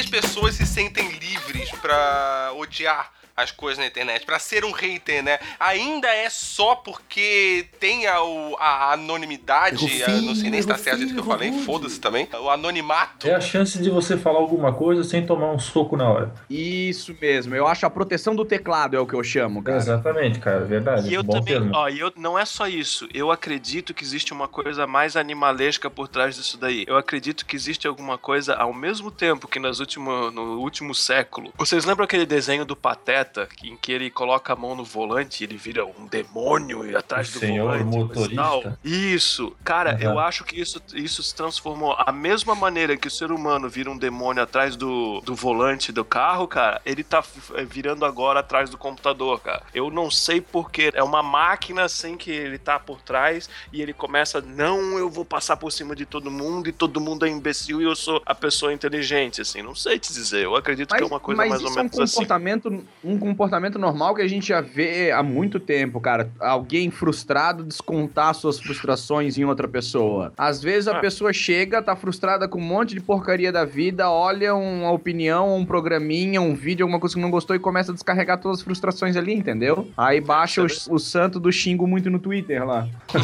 [0.00, 4.72] que, as pessoas se sentem livres pra odiar as coisas na internet, pra ser um
[4.72, 5.38] hater, né?
[5.58, 8.16] Ainda é só porque tem a,
[8.58, 12.28] a anonimidade, a- não sei nem se tá certo que eu falei, foda-se também.
[12.40, 13.28] O anonimato.
[13.28, 16.34] É a chance de você falar alguma coisa sem tomar um soco na hora.
[16.48, 17.54] Isso mesmo.
[17.54, 19.78] Eu acho a proteção do teclado é o que eu chamo, cara.
[19.78, 21.08] Exatamente, cara, verdade.
[21.08, 21.70] E eu Bom também, termo.
[21.74, 23.08] ó, e eu, não é só isso.
[23.12, 26.84] Eu acredito que existe uma coisa mais animalesca por trás disso daí.
[26.86, 31.52] Eu acredito que existe alguma coisa ao mesmo tempo que nas último, no último século.
[31.56, 33.29] Vocês lembram aquele desenho do Pateta
[33.62, 37.28] em que ele coloca a mão no volante e ele vira um demônio e atrás
[37.30, 37.82] O do senhor volante?
[37.82, 38.78] e motorista.
[38.84, 40.02] Isso, cara, Aham.
[40.02, 41.94] eu acho que isso, isso se transformou.
[41.98, 46.04] A mesma maneira que o ser humano vira um demônio atrás do, do volante do
[46.04, 47.22] carro, cara, ele tá
[47.68, 49.62] virando agora atrás do computador, cara.
[49.74, 50.90] Eu não sei porquê.
[50.94, 55.24] É uma máquina sem que ele tá por trás e ele começa, não, eu vou
[55.24, 58.34] passar por cima de todo mundo e todo mundo é imbecil e eu sou a
[58.34, 59.62] pessoa inteligente, assim.
[59.62, 60.44] Não sei te dizer.
[60.44, 62.14] Eu acredito que é uma coisa mas mais isso ou menos é um assim.
[62.14, 66.30] comportamento, um comportamento normal que a gente já vê há muito tempo, cara.
[66.40, 70.32] Alguém frustrado descontar suas frustrações em outra pessoa.
[70.36, 71.00] Às vezes a Ah.
[71.00, 75.64] pessoa chega, tá frustrada com um monte de porcaria da vida, olha uma opinião, um
[75.64, 79.16] programinha, um vídeo, alguma coisa que não gostou e começa a descarregar todas as frustrações
[79.16, 79.88] ali, entendeu?
[79.96, 82.88] Aí baixa o, o santo do xingo muito no Twitter lá.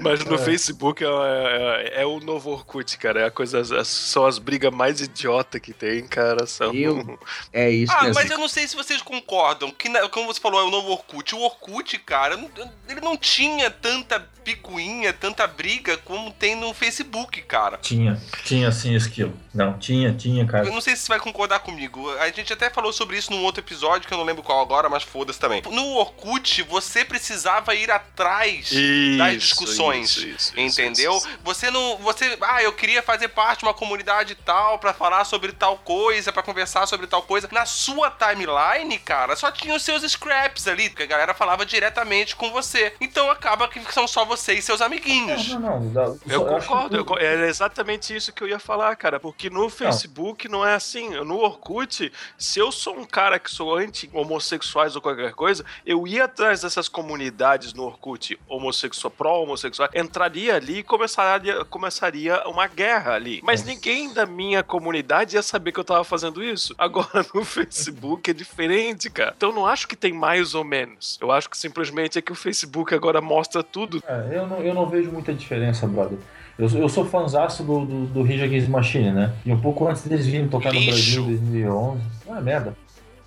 [0.00, 3.20] Mas no Facebook é, é- é o novo Orkut, cara.
[3.22, 6.46] É a coisa, as- são as brigas mais idiota que tem, cara.
[6.46, 6.72] São...
[7.52, 8.14] É isso Ah, mesmo.
[8.14, 9.70] mas eu não sei se vocês concordam.
[9.70, 11.34] Que, na- como você falou, é o novo Orkut.
[11.34, 12.38] O Orkut, cara,
[12.88, 17.76] ele não tinha tanta picuinha, tanta briga como tem no Facebook, cara.
[17.78, 19.38] Tinha, tinha sim esquilo.
[19.52, 20.66] Não, tinha, tinha, cara.
[20.66, 22.08] Eu não sei se você vai concordar comigo.
[22.18, 24.88] A gente até falou sobre isso num outro episódio, que eu não lembro qual agora,
[24.88, 25.62] mas foda-se também.
[25.70, 30.10] No Orkut, você precisava ir atrás das Isso, discussões.
[30.10, 31.16] isso, isso, isso, entendeu?
[31.16, 31.38] isso, isso.
[31.44, 31.98] Você não.
[31.98, 32.38] Você.
[32.40, 36.42] Ah, eu queria fazer parte de uma comunidade tal pra falar sobre tal coisa, pra
[36.42, 37.48] conversar sobre tal coisa.
[37.52, 42.34] Na sua timeline, cara, só tinha os seus scraps ali, que a galera falava diretamente
[42.34, 42.94] com você.
[43.00, 45.48] Então acaba que são só você e seus amiguinhos.
[45.54, 46.18] Não, não, não.
[46.26, 49.20] Eu que concordo, eu tudo- co- é exatamente isso que eu ia falar, cara.
[49.20, 51.10] Porque no Facebook não, é assim.
[51.24, 56.24] No Orkut, se eu sou um cara que sou anti-homossexuais ou qualquer coisa, eu ia
[56.24, 63.40] atrás dessas comunidades no Orkut homossexual, pró-homossexual, entraria ali e começaria, começaria uma guerra ali.
[63.42, 66.74] Mas ninguém da minha comunidade ia saber que eu tava fazendo isso.
[66.78, 69.34] Agora no Facebook é diferente, cara.
[69.36, 71.18] Então eu não acho que tem mais ou menos.
[71.20, 74.00] Eu acho que simplesmente é que o Facebook agora mostra tudo.
[74.06, 76.18] É, eu, não, eu não vejo muita diferença, brother.
[76.56, 79.32] Eu, eu sou fãzaço do, do, do Rage Against Machine, né?
[79.44, 81.22] E um pouco antes deles virem tocar no Lixo.
[81.22, 82.02] Brasil em 2011.
[82.30, 82.76] Ah, merda.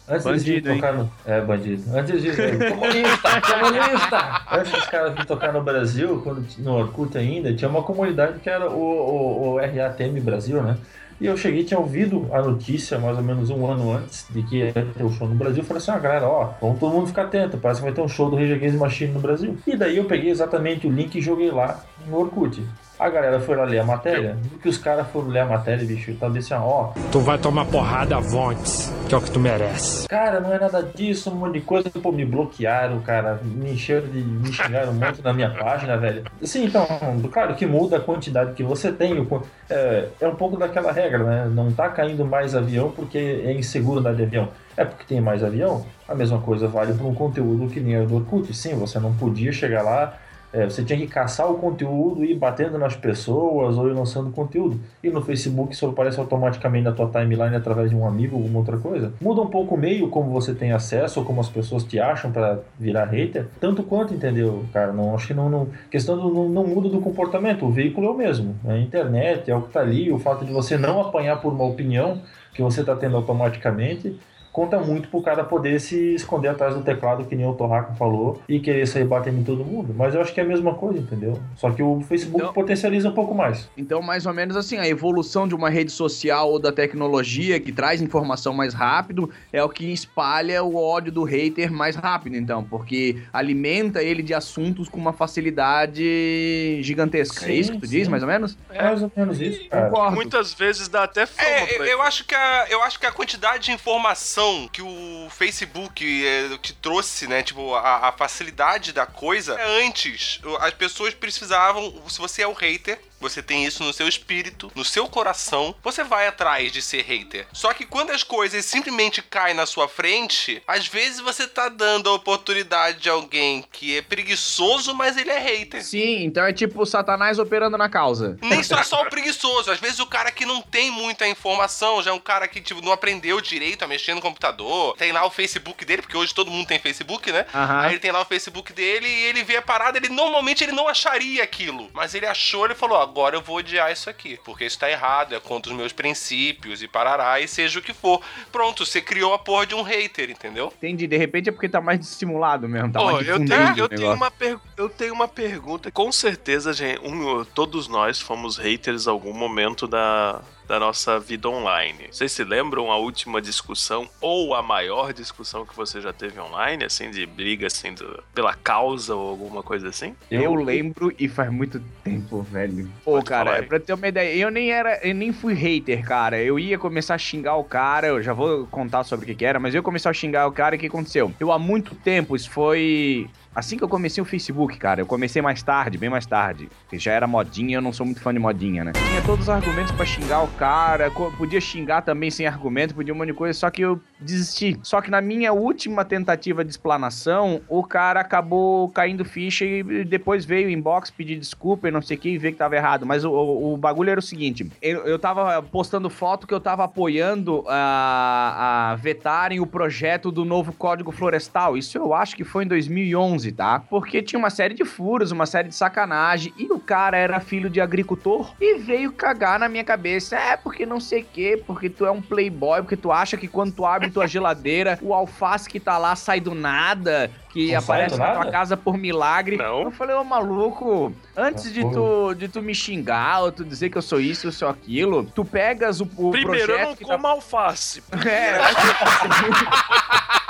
[0.08, 1.12] Antes deles Bandido, virem tocar no...
[1.26, 1.84] É, bandido.
[1.96, 2.60] Antes deles virem...
[2.72, 3.42] comunista!
[3.42, 4.42] Comunista!
[4.52, 8.50] Antes dos caras virem tocar no Brasil, quando, no Orkut ainda, tinha uma comunidade que
[8.50, 10.78] era o, o, o RATM Brasil, né?
[11.22, 14.58] E eu cheguei, tinha ouvido a notícia mais ou menos um ano antes de que
[14.58, 15.60] ia ter o show no Brasil.
[15.60, 18.02] Eu falei assim, ah, galera, ó, vamos todo mundo ficar atento, parece que vai ter
[18.02, 19.56] um show do Rage Machine no Brasil.
[19.68, 22.60] E daí eu peguei exatamente o link e joguei lá no Orkut.
[23.02, 26.12] A galera foi lá ler a matéria, que os caras foram ler a matéria, bicho,
[26.12, 29.40] e tal, disse assim, ó, Tu vai tomar porrada Vontes, que é o que tu
[29.40, 30.08] merece.
[30.08, 34.08] cara, não é nada disso, um monte de coisa, pô, me bloquearam, cara, me encheram
[34.08, 36.26] de, me xingaram muito na minha página, velho.
[36.44, 36.86] Sim, então,
[37.32, 41.24] claro que muda a quantidade que você tem, o é, é um pouco daquela regra,
[41.24, 44.50] né, não tá caindo mais avião porque é inseguro andar de avião.
[44.78, 48.06] É porque tem mais avião, a mesma coisa vale para um conteúdo que nem era
[48.06, 48.54] do Orkut.
[48.54, 50.18] Sim, você não podia chegar lá,
[50.54, 54.32] é, você tinha que caçar o conteúdo e ir batendo nas pessoas ou ir lançando
[54.32, 54.80] conteúdo.
[55.04, 58.60] E no Facebook isso aparece automaticamente na tua timeline através de um amigo ou alguma
[58.60, 59.14] outra coisa.
[59.22, 62.32] Muda um pouco o meio como você tem acesso ou como as pessoas te acham
[62.32, 63.48] para virar hater.
[63.60, 64.92] Tanto quanto, entendeu, cara?
[64.92, 67.66] Não, acho que não, não questão do, não, não muda do comportamento.
[67.66, 68.56] O veículo é o mesmo.
[68.68, 70.12] A internet é o que tá ali.
[70.12, 72.22] O fato de você não apanhar por uma opinião
[72.54, 74.20] que você tá tendo automaticamente
[74.52, 78.42] conta muito pro cara poder se esconder atrás do teclado, que nem o Torraco falou,
[78.50, 79.94] e querer sair batendo em todo mundo.
[79.98, 81.40] Mas eu acho que é a mesma coisa, entendeu?
[81.56, 83.70] Só que o Facebook Então- potencializa um pouco mais.
[83.78, 87.72] Então, mais ou menos assim, a evolução de uma rede social ou da tecnologia que
[87.72, 92.64] traz informação mais rápido é o que espalha o ódio do hater mais rápido, então,
[92.64, 97.46] porque alimenta ele de assuntos com uma facilidade gigantesca.
[97.46, 97.98] é Sim, isso que tu sim.
[98.00, 98.58] diz, mais ou menos?
[98.70, 99.90] É mais ou menos isso, cara.
[99.90, 100.16] Concordo.
[100.16, 103.12] Muitas vezes dá até fama É, eu, eu acho que a, eu acho que a
[103.12, 104.40] quantidade de informação
[104.71, 107.43] que o Facebook é, te trouxe, né?
[107.43, 109.60] Tipo, a, a facilidade da coisa.
[109.84, 112.04] Antes, as pessoas precisavam.
[112.08, 116.04] Se você é o hater, você tem isso no seu espírito, no seu coração, você
[116.04, 117.48] vai atrás de ser hater.
[117.54, 122.10] Só que quando as coisas simplesmente caem na sua frente, às vezes você tá dando
[122.10, 125.84] a oportunidade de alguém que é preguiçoso, mas ele é hater.
[125.84, 128.38] Sim, então é tipo o Satanás operando na causa.
[128.42, 132.12] Nem só só o preguiçoso, às vezes o cara que não tem muita informação, já
[132.12, 135.30] é um cara que tipo não aprendeu direito a mexer no computador, tem lá o
[135.30, 137.46] Facebook dele, porque hoje todo mundo tem Facebook, né?
[137.54, 137.82] Aham.
[137.82, 140.72] Aí ele tem lá o Facebook dele e ele vê a parada, ele normalmente ele
[140.72, 144.65] não acharia aquilo, mas ele achou, ele falou: "Agora eu vou odiar isso aqui, porque
[144.65, 148.21] isso tá errado, é contra os meus princípios e parará e seja o que for".
[148.52, 150.71] Pronto, você criou a porra de um hater, entendeu?
[150.78, 153.78] Entendi, de repente é porque tá mais dissimulado mesmo, tá Pô, mais eu tenho, o
[153.78, 154.32] eu, tenho uma
[154.78, 155.91] eu tenho uma pergunta.
[155.91, 160.41] Com certeza, gente, um- todos nós fomos haters em algum momento da,
[160.72, 162.08] da nossa vida online.
[162.10, 166.86] Vocês se lembram a última discussão ou a maior discussão que você já teve online,
[166.86, 170.16] assim, de briga, assim, do- pela causa ou alguma coisa assim?
[170.32, 172.90] Eu lembro e faz muito tempo, velho.
[173.04, 176.06] Pô, Pode cara, falar pra ter uma ideia, eu nem era, eu nem fui hater,
[176.06, 176.42] cara.
[176.42, 179.44] Eu ia começar a xingar o cara, eu já vou contar sobre o que que
[179.46, 181.34] era, mas eu comecei a xingar o cara e o que aconteceu?
[181.38, 185.02] Eu há muito tempo, isso foi assim que eu comecei o Facebook, cara.
[185.02, 188.22] Eu comecei mais tarde, bem mais tarde, que já era modinha, eu não sou muito
[188.22, 188.92] fã de modinha, né?
[188.94, 193.18] Tinha todos os argumentos pra xingar o cara, podia xingar também sem argumento, podia um
[193.18, 194.80] monte de coisa, só que eu desisti.
[194.84, 200.46] Só que na minha última tentativa de explanação, o cara acabou caindo ficha e depois
[200.46, 203.06] veio o inbox pedir desculpa e não sei o que e ver que tava errado.
[203.06, 206.60] Mas o, o, o bagulho era o seguinte: eu, eu tava postando foto que eu
[206.60, 211.78] tava apoiando a, a vetarem o projeto do novo Código Florestal.
[211.78, 213.80] Isso eu acho que foi em 2011, tá?
[213.80, 217.69] Porque tinha uma série de furos, uma série de sacanagem e o cara era filho
[217.69, 220.36] de agricultor e veio cagar na minha cabeça.
[220.36, 223.47] É, porque não sei o que, porque tu é um playboy, porque tu acha que
[223.47, 227.80] quando tu abre tua geladeira, o alface que tá lá sai do nada, que Não
[227.80, 229.58] aparece na tua casa por milagre.
[229.58, 229.84] Não.
[229.84, 233.97] Eu falei, ô maluco, antes de tu, de tu me xingar ou tu dizer que
[233.97, 237.06] eu sou isso, eu sou aquilo, tu pegas o, o Primeiro, eu projeto não que
[237.06, 237.13] tá...
[237.13, 238.04] como alface.
[238.32, 238.58] É,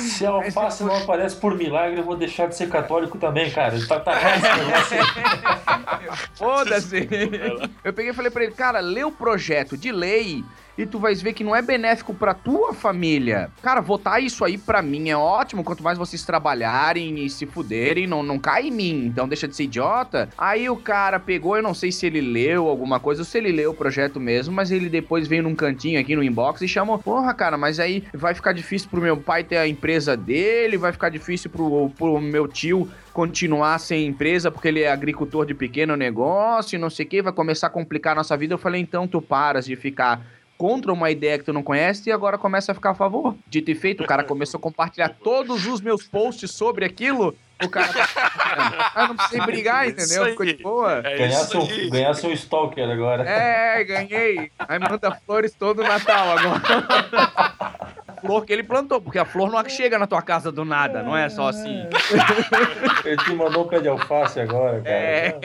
[0.00, 3.76] Se a alface não aparece por milagre, eu vou deixar de ser católico também, cara.
[3.86, 6.16] Tá, tá errado esse negócio aí.
[6.34, 7.08] Foda-se.
[7.84, 10.44] Eu peguei e falei pra ele, cara, lê o projeto de lei
[10.76, 13.50] e tu vais ver que não é benéfico pra tua família.
[13.62, 18.06] Cara, votar isso aí pra mim é ótimo, quanto mais vocês trabalharem e se fuderem,
[18.06, 20.28] não, não cai em mim, então deixa de ser idiota.
[20.36, 23.52] Aí o cara pegou, eu não sei se ele leu alguma coisa ou se ele
[23.52, 26.98] leu o projeto mesmo, mas ele depois veio num cantinho aqui no inbox e chamou,
[26.98, 30.92] porra, cara, mas aí vai ficar difícil pro meu pai ter a empresa dele, vai
[30.92, 35.96] ficar difícil pro, pro meu tio continuar sem empresa porque ele é agricultor de pequeno
[35.96, 38.54] negócio e não sei o que, vai começar a complicar a nossa vida.
[38.54, 40.24] Eu falei, então tu paras de ficar
[40.56, 43.34] contra uma ideia que tu não conhece e agora começa a ficar a favor.
[43.48, 47.34] Dito e feito, o cara começou a compartilhar todos os meus posts sobre aquilo.
[47.64, 48.08] O cara tá.
[48.94, 50.26] Ah, não precisei brigar, entendeu?
[50.26, 51.00] Ficou de boa.
[51.04, 51.16] É
[51.56, 51.90] um, aí.
[51.90, 53.24] ganhasse um stalker agora.
[53.28, 54.50] É, ganhei.
[54.58, 56.60] Aí manda flores todo Natal agora.
[58.22, 61.16] Flor que ele plantou, porque a flor não chega na tua casa do nada, não
[61.16, 61.84] é só assim.
[63.04, 64.94] Ele te mandou um pé de alface agora, cara.
[64.94, 65.36] É.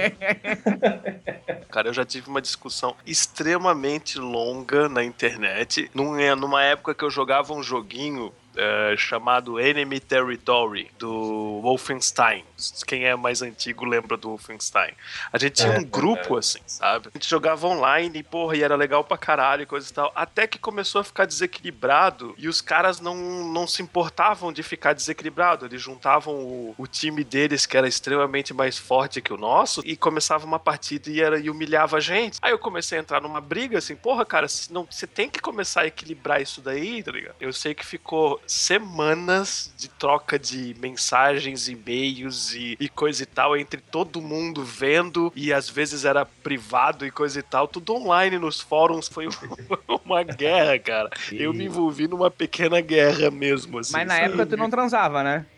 [1.72, 7.10] Cara, eu já tive uma discussão extremamente longa na internet, num- numa época que eu
[7.10, 12.44] jogava um joguinho é, chamado Enemy Territory, do Wolfenstein.
[12.86, 14.94] Quem é mais antigo lembra do Wolfenstein.
[15.32, 17.10] A gente tinha É, um grupo, assim, sabe?
[17.14, 20.12] A gente jogava online, e, porra, e era legal pra caralho e coisa e tal.
[20.16, 23.16] Até que começou a ficar desequilibrado e os caras não,
[23.52, 25.66] não se importavam de ficar desequilibrado.
[25.66, 29.96] Eles juntavam o, o time deles, que era extremamente mais forte que o nosso, e
[29.96, 32.40] começava uma partida e, era, e humilhava a gente.
[32.42, 35.82] Aí eu comecei a entrar numa briga, assim, porra, cara, não, você tem que começar
[35.82, 37.36] a equilibrar isso daí, tá ligado?
[37.40, 43.58] Eu sei que ficou semanas de troca de mensagens, e-mails e, e coisa e tal,
[43.58, 48.38] entre todo mundo vendo, e às vezes era privado e coisa e tal, tudo online
[48.40, 49.28] nos fóruns, foi
[50.06, 51.10] uma guerra, cara.
[51.32, 53.94] Eu me envolvi numa pequena guerra mesmo, assim.
[53.94, 54.26] Mas na sabe?
[54.28, 55.46] época tu não transava, né?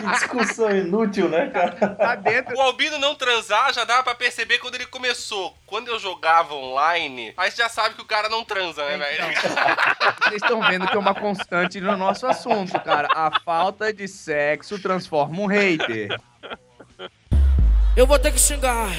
[0.00, 1.94] que discussão inútil, né, cara?
[1.94, 2.56] Tá dentro.
[2.56, 5.56] O Albino não transar já dava pra perceber quando ele começou.
[5.66, 9.24] Quando eu jogava online, aí você já sabe que o cara não transa, né, velho?
[10.48, 13.06] Estão vendo que é uma constante no nosso assunto, cara.
[13.14, 16.18] A falta de sexo transforma um hater.
[17.94, 18.90] Eu vou ter que xingar.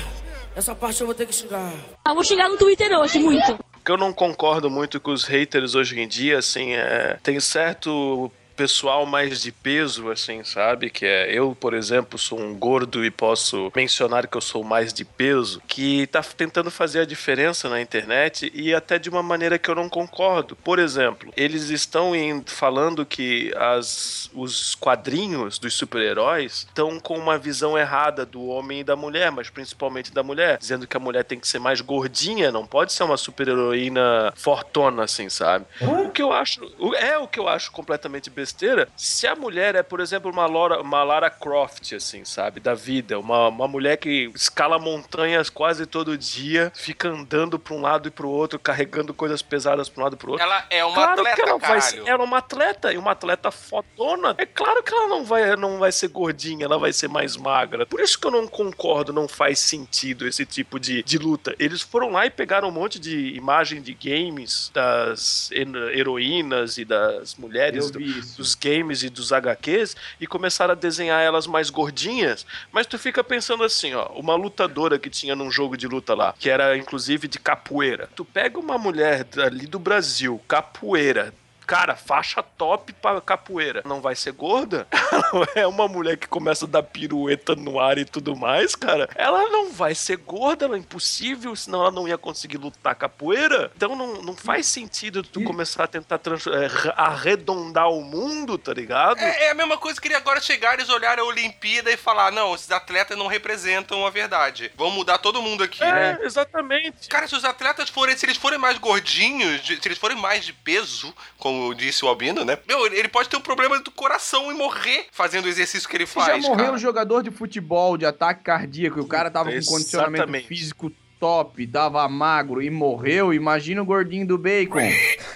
[0.56, 1.74] Essa parte eu vou ter que xingar.
[2.08, 3.58] Eu vou xingar no Twitter hoje, muito.
[3.84, 8.32] que eu não concordo muito com os haters hoje em dia, assim, é, tem certo
[8.60, 10.90] pessoal mais de peso, assim, sabe?
[10.90, 14.92] Que é eu, por exemplo, sou um gordo e posso mencionar que eu sou mais
[14.94, 19.58] de peso, que tá tentando fazer a diferença na internet e até de uma maneira
[19.58, 20.58] que eu não concordo.
[20.58, 27.38] Por exemplo, eles estão em, falando que as, os quadrinhos dos super-heróis estão com uma
[27.38, 31.24] visão errada do homem e da mulher, mas principalmente da mulher, dizendo que a mulher
[31.24, 35.66] tem que ser mais gordinha, não pode ser uma super-heroína fortona, assim, sabe?
[35.80, 36.60] O que eu acho.
[36.98, 38.49] É o que eu acho completamente besteira.
[38.96, 42.60] Se a mulher é, por exemplo, uma, Laura, uma Lara Croft, assim, sabe?
[42.60, 43.20] Da vida.
[43.20, 48.12] Uma, uma mulher que escala montanhas quase todo dia, fica andando pra um lado e
[48.12, 50.46] pro outro, carregando coisas pesadas pra um lado e pro outro.
[50.46, 51.82] Ela é uma claro atleta, que ela vai caralho.
[51.84, 54.36] ser, ela é uma atleta, e uma atleta fotona.
[54.38, 57.86] É claro que ela não vai, não vai ser gordinha, ela vai ser mais magra.
[57.86, 61.56] Por isso que eu não concordo, não faz sentido esse tipo de, de luta.
[61.60, 66.86] Eles foram lá e pegaram um monte de imagem de games das hero- heroínas e
[66.86, 68.39] das mulheres Eu do- vi isso.
[68.40, 72.46] Dos games e dos HQs e começaram a desenhar elas mais gordinhas.
[72.72, 76.34] Mas tu fica pensando assim, ó, uma lutadora que tinha num jogo de luta lá,
[76.40, 78.10] que era inclusive de capoeira.
[78.16, 81.34] Tu pega uma mulher ali do Brasil, capoeira,
[81.70, 83.84] Cara, faixa top pra capoeira.
[83.86, 84.88] Não vai ser gorda?
[84.92, 89.08] Ela é uma mulher que começa a dar pirueta no ar e tudo mais, cara.
[89.14, 93.72] Ela não vai ser gorda, ela é impossível, senão ela não ia conseguir lutar capoeira.
[93.76, 98.74] Então não, não faz sentido tu começar a tentar trans- é, arredondar o mundo, tá
[98.74, 99.20] ligado?
[99.20, 102.32] É, é a mesma coisa que ele agora chegar, eles olharem a Olimpíada e falar:
[102.32, 104.72] não, esses atletas não representam a verdade.
[104.76, 105.84] Vamos mudar todo mundo aqui.
[105.84, 107.08] É, exatamente.
[107.10, 110.52] Cara, se os atletas forem, se eles forem mais gordinhos, se eles forem mais de
[110.54, 112.58] peso, como disse o Albino, né?
[112.68, 116.06] Meu, ele pode ter um problema do coração e morrer fazendo o exercício que ele
[116.06, 116.44] Já faz.
[116.44, 116.74] morreu cara.
[116.74, 120.48] um jogador de futebol de ataque cardíaco e o cara tava com condicionamento Exatamente.
[120.48, 123.34] físico top, tava magro e morreu.
[123.34, 124.80] Imagina o gordinho do bacon.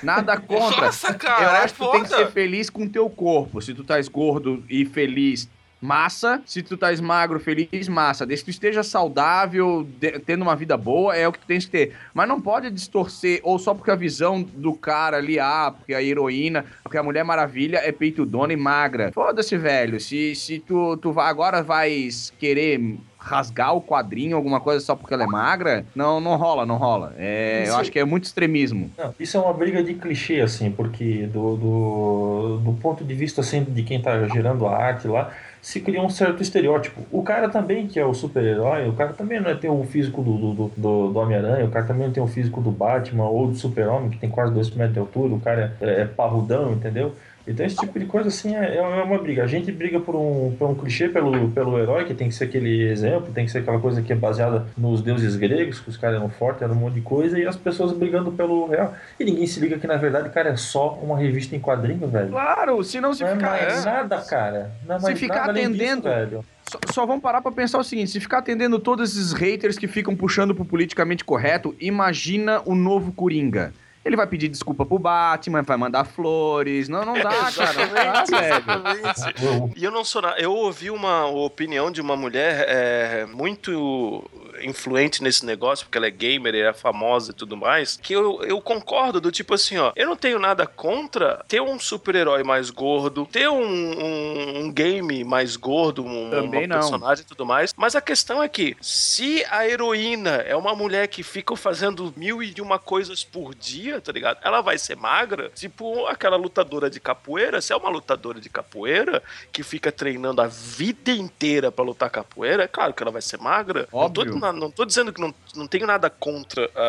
[0.02, 0.86] Nada contra.
[0.86, 3.62] Nossa, cara, Eu é acho que tu tem que ser feliz com o teu corpo.
[3.62, 5.50] Se tu tá gordo e feliz,
[5.84, 6.42] massa.
[6.46, 8.26] Se tu tá magro, feliz, massa.
[8.26, 11.66] Desde que tu esteja saudável, de- tendo uma vida boa, é o que tu tens
[11.66, 11.94] que ter.
[12.14, 16.02] Mas não pode distorcer, ou só porque a visão do cara ali, ah, porque a
[16.02, 19.12] heroína, porque a Mulher Maravilha é peitudona e magra.
[19.12, 20.00] Foda-se, velho.
[20.00, 25.14] Se, se tu, tu vai, agora vais querer rasgar o quadrinho, alguma coisa só porque
[25.14, 27.14] ela é magra, não, não rola, não rola.
[27.18, 28.92] É, eu acho que é muito extremismo.
[28.98, 33.40] Não, isso é uma briga de clichê, assim, porque do, do, do ponto de vista
[33.40, 35.32] assim, de quem tá gerando a arte lá,
[35.64, 37.08] se cria um certo estereótipo.
[37.12, 40.22] O cara também, que é o super-herói, o cara também não é tem o físico
[40.22, 43.30] do, do, do, do- do Homem-Aranha, o cara também não tem o físico do Batman
[43.30, 46.74] ou do Super-Homem, que tem quase 2 metros de altura, o cara é, é parrudão,
[46.74, 47.16] entendeu?
[47.46, 49.44] Então esse tipo de coisa assim é, é uma briga.
[49.44, 52.46] A gente briga por um, por um clichê pelo, pelo herói, que tem que ser
[52.46, 55.98] aquele exemplo, tem que ser aquela coisa que é baseada nos deuses gregos, que os
[55.98, 58.94] caras eram fortes, eram um monte de coisa, e as pessoas brigando pelo real.
[59.20, 62.30] E ninguém se liga que na verdade, cara, é só uma revista em quadrinho, velho.
[62.30, 63.50] Claro, se não se Não é ficar.
[63.52, 64.72] mais nada, cara.
[64.88, 66.46] Não é Se mais ficar nada além disso, atendendo- velho.
[66.72, 69.86] Só, só vamos parar pra pensar o seguinte: se ficar atendendo todos esses haters que
[69.86, 73.74] ficam puxando pro politicamente correto, imagina o novo Coringa.
[74.06, 76.90] Ele vai pedir desculpa pro Batman, vai mandar flores.
[76.90, 77.88] Não, não dá, cara.
[77.88, 79.74] Não dá, velho.
[79.76, 80.38] E eu não sou nada.
[80.40, 84.30] Eu ouvi uma opinião de uma mulher é, muito
[84.62, 88.44] influente nesse negócio, porque ela é gamer, ela é famosa e tudo mais, que eu,
[88.44, 92.70] eu concordo do tipo assim, ó, eu não tenho nada contra ter um super-herói mais
[92.70, 96.80] gordo, ter um, um- um game mais gordo, um, Também uma não.
[96.82, 101.08] personagem e tudo mais, mas a questão é que se a heroína é uma mulher
[101.08, 104.38] que fica fazendo mil e de uma coisas por dia, tá ligado?
[104.44, 109.22] Ela vai ser magra, tipo aquela lutadora de capoeira, se é uma lutadora de capoeira
[109.52, 113.40] que fica treinando a vida inteira pra lutar capoeira, é claro que ela vai ser
[113.40, 113.88] magra.
[113.92, 116.80] Não tô, Não tô dizendo que não, não tenho nada contra ah,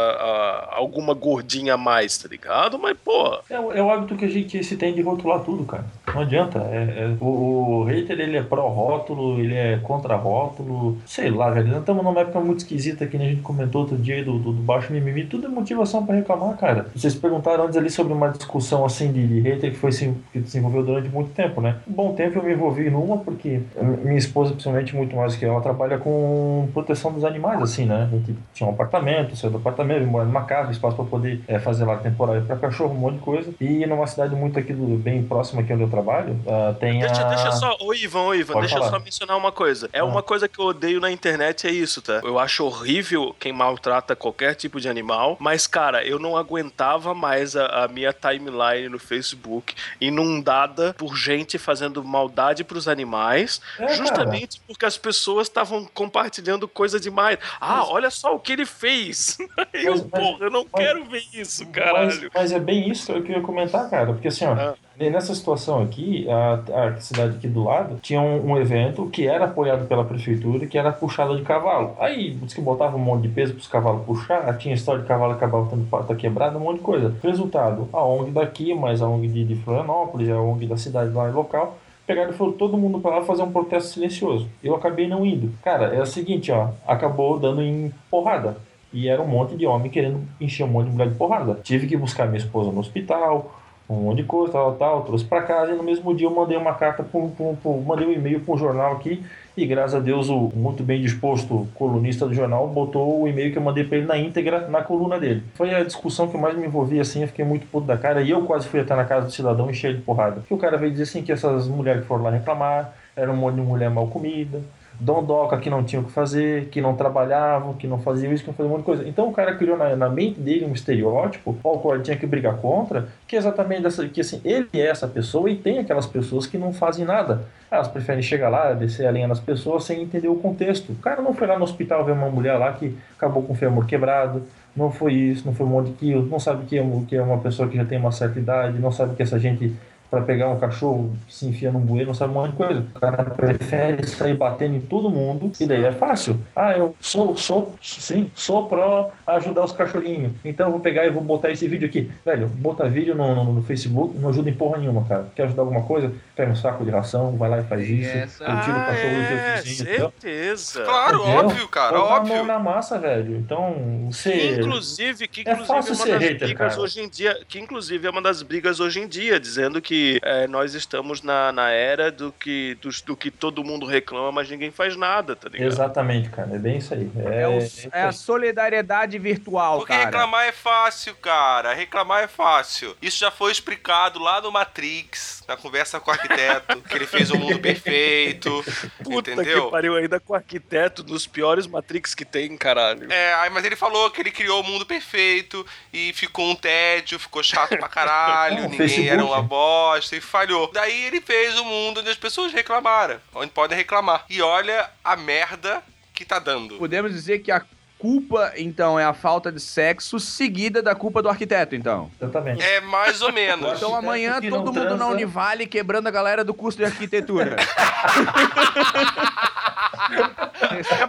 [0.71, 2.79] ah, alguma gordinha a mais, tá ligado?
[2.79, 5.85] Mas, pô, É, é o hábito que a gente se tem de rotular tudo, cara.
[6.15, 6.59] Não adianta.
[6.71, 10.99] É, é- o, o hater ele é pró-rótulo, ele é contra-rótulo.
[11.07, 11.69] Sei lá, velho.
[11.69, 14.63] Nós estamos numa época muito esquisita que a gente comentou outro dia do, do, do
[14.63, 15.25] baixo mimimi.
[15.27, 16.87] Tudo é motivação pra reclamar, cara.
[16.95, 20.43] Vocês perguntaram antes ali sobre uma discussão assim de, de hater que foi se, que
[20.43, 21.77] se envolveu durante muito tempo, né?
[21.89, 23.61] Um bom tempo eu me envolvi numa porque
[24.03, 28.09] minha esposa, principalmente, muito mais que ela, trabalha com proteção dos animais, assim, né?
[28.11, 31.59] A gente tinha um apartamento, saiu do apartamento, mora numa casa, espaço pra poder é,
[31.59, 33.55] fazer lá temporário pra cachorro, um monte de coisa.
[33.61, 37.23] E numa cidade muito aqui do, bem próxima aqui onde eu trabalho, ah, tem Deixa,
[37.27, 37.29] a...
[37.29, 38.99] deixa só, ô Ivan, ô Ivan, Pode deixa eu falar.
[38.99, 39.89] só mencionar uma coisa.
[39.93, 40.05] É Ah.
[40.05, 42.21] uma coisa que eu odeio na internet, é isso, tá?
[42.23, 47.57] Eu acho horrível quem maltrata qualquer tipo de animal, mas, cara, eu não aguentava mais
[47.57, 53.95] a, a minha timeline no Facebook inundada por gente fazendo maldade pros animais, É, cara.
[53.95, 57.34] justamente porque as pessoas estavam compartilhando coisa demais.
[57.61, 59.39] Ah, olha só, que ele fez.
[59.73, 62.31] Eu, Mas- mas- porra, eu não mas- quero ver isso, Mas, caralho.
[62.35, 64.07] mas é bem isso que eu queria comentar, cara.
[64.13, 64.75] Porque assim, ó, Ah.
[64.99, 69.47] nessa situação aqui, a, a cidade aqui do lado tinha um, um evento que era
[69.47, 71.97] apoiado pela prefeitura, que era puxada de cavalo.
[71.99, 75.33] Aí, diz que botava um monte de peso pros cavalos puxar, tinha história de cavalo
[75.33, 77.15] acabava tendo pata quebrada, um monte de coisa.
[77.23, 81.25] Resultado, a ONG daqui, mais a ONG de, de Florianópolis, a ONG da cidade lá
[81.29, 81.77] local,
[82.07, 84.49] pegaram e foram todo mundo pra lá fazer um protesto silencioso.
[84.63, 85.53] Eu acabei não indo.
[85.63, 88.57] Cara, é o seguinte, ó, acabou dando em porrada.
[88.93, 91.59] E era um monte de homem querendo encher um monte de mulher de porrada.
[91.63, 93.53] Tive que buscar minha esposa no hospital,
[93.89, 96.57] um monte de coisa, tal, tal, trouxe pra casa e no mesmo dia eu mandei
[96.57, 99.23] uma carta, pro, pro, pro- mandei um e-mail para um jornal aqui
[99.57, 103.59] e graças a Deus o muito bem disposto colunista do jornal botou o e-mail que
[103.59, 105.43] eu mandei pra ele na íntegra na coluna dele.
[105.55, 108.31] Foi a discussão que mais me envolvi assim, eu fiquei muito puto da cara e
[108.31, 110.43] eu quase fui até na casa do cidadão e cheio de porrada.
[110.47, 113.37] Que o cara veio dizer assim que essas mulheres que foram lá reclamar eram um
[113.37, 114.61] monte de mulher mal comida,
[114.99, 118.51] dondoca que não tinham o que fazer, que não trabalhavam, que não faziam isso, que
[118.51, 119.09] não faziam um monte de coisa.
[119.09, 122.27] Então o cara criou na, na mente dele um estereótipo ao qual ele tinha que
[122.27, 126.07] brigar contra, que é exatamente dessa, que assim, ele é essa pessoa e tem aquelas
[126.07, 127.45] pessoas que não fazem nada.
[127.71, 130.93] Elas preferem chegar lá, descer a linha nas pessoas sem entender o contexto.
[130.93, 133.57] O cara não foi lá no hospital ver uma mulher lá que acabou com o
[133.57, 134.43] fêmur quebrado,
[134.77, 137.23] não foi isso, não foi um monte de quilo, não sabe que é, que é
[137.23, 139.75] uma pessoa que já tem uma certa idade, não sabe que essa gente
[140.11, 142.87] para pegar um cachorro que se enfia num bueiro, não sabe um monte de coisa.
[142.95, 146.39] O cara prefere sair batendo em todo mundo e daí é fácil.
[146.55, 150.33] Ah, eu sou, sou, sim, sou pró ajudar os cachorrinhos.
[150.45, 152.11] Então eu vou pegar e vou botar esse vídeo aqui.
[152.25, 155.27] Velho, botar vídeo no, no, no Facebook não ajuda em porra nenhuma, cara.
[155.35, 156.13] Quer ajudar alguma coisa?
[156.37, 158.11] Pega um saco de ração, vai lá e faz isso.
[158.17, 159.89] Essa- Eu tiro o Ah, cachorro do é, teu vizinho.
[159.99, 160.85] certeza.
[160.85, 161.39] Claro, Entendeu?
[161.45, 162.37] óbvio, cara, Botar a óbvio.
[162.37, 163.37] mão na massa, velho.
[163.37, 163.75] Então,
[164.11, 164.57] você.
[164.61, 166.81] inclusive, que É inclusive fácil é uma ser das hater, brigas cara.
[166.83, 170.47] hoje em dia, que inclusive é uma das brigas hoje em dia, dizendo que é,
[170.47, 174.71] nós estamos na, na era do que, dos- do, que todo mundo reclama, mas ninguém
[174.71, 175.67] faz nada, tá ligado?
[175.69, 176.55] Exatamente, cara.
[176.55, 177.11] É bem isso aí.
[177.27, 180.05] É, É, o- isso é a solidariedade virtual, Porque cara.
[180.07, 181.73] reclamar é fácil, cara.
[181.75, 182.97] Reclamar é fácil.
[183.01, 187.31] Isso já foi explicado lá no Matrix, na conversa com o arquiteto, que ele fez
[187.31, 188.65] o mundo perfeito.
[189.03, 189.65] Puta entendeu?
[189.67, 193.11] que pariu, ainda com o arquiteto dos piores Matrix que tem, caralho.
[193.13, 197.43] É, mas ele falou que ele criou o mundo perfeito e ficou um tédio, ficou
[197.43, 199.09] chato pra caralho, É, ninguém Facebook.
[199.09, 199.43] era uma
[199.85, 200.71] bosta e falhou.
[200.73, 204.25] Daí ele fez um mundo onde as pessoas reclamaram, onde podem reclamar.
[204.31, 205.83] E olha a merda
[206.15, 206.77] que tá dando.
[206.79, 207.61] Podemos dizer que a
[207.99, 212.11] culpa, então, é a falta de sexo seguida da culpa do arquiteto, então.
[212.21, 212.63] Exatamente.
[212.63, 213.77] É mais ou menos.
[213.77, 215.15] Então amanhã todo mundo na.
[215.15, 217.57] Univale quebrando a galera do curso de arquitetura.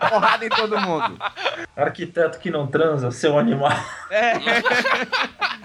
[0.01, 1.17] A porrada em todo mundo.
[1.75, 3.71] Arquiteto que não transa, seu animal.
[4.09, 4.33] É.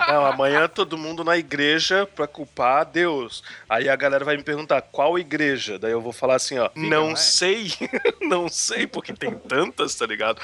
[0.09, 3.45] Não, amanhã todo mundo na igreja pra culpar Deus.
[3.69, 5.79] Aí a galera vai me perguntar qual igreja.
[5.79, 7.17] Daí eu vou falar assim, ó, não não é?
[7.17, 7.73] sei,
[8.21, 10.41] não sei, porque tem tantas, tá ligado?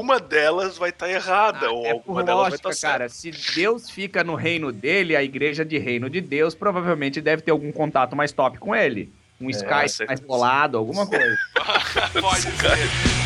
[0.00, 3.08] Alguma delas vai estar errada, ou é alguma por delas vai lógica, estar cara.
[3.10, 3.36] certa.
[3.38, 7.50] Se Deus fica no reino dele, a igreja de reino de Deus provavelmente deve ter
[7.50, 9.12] algum contato mais top com ele.
[9.38, 11.36] Um Skype mais bolado, alguma coisa.
[12.18, 13.19] Pode ser.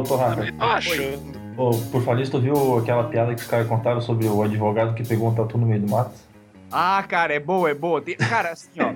[0.00, 1.40] Ô, Torraca, achando.
[1.56, 4.94] ô, por falar isso, tu viu aquela piada que os caras contaram sobre o advogado
[4.94, 6.12] que pegou um tatu no meio do mato?
[6.70, 8.02] Ah, cara, é boa, é boa.
[8.02, 8.92] Tem- Cara, assim, ó.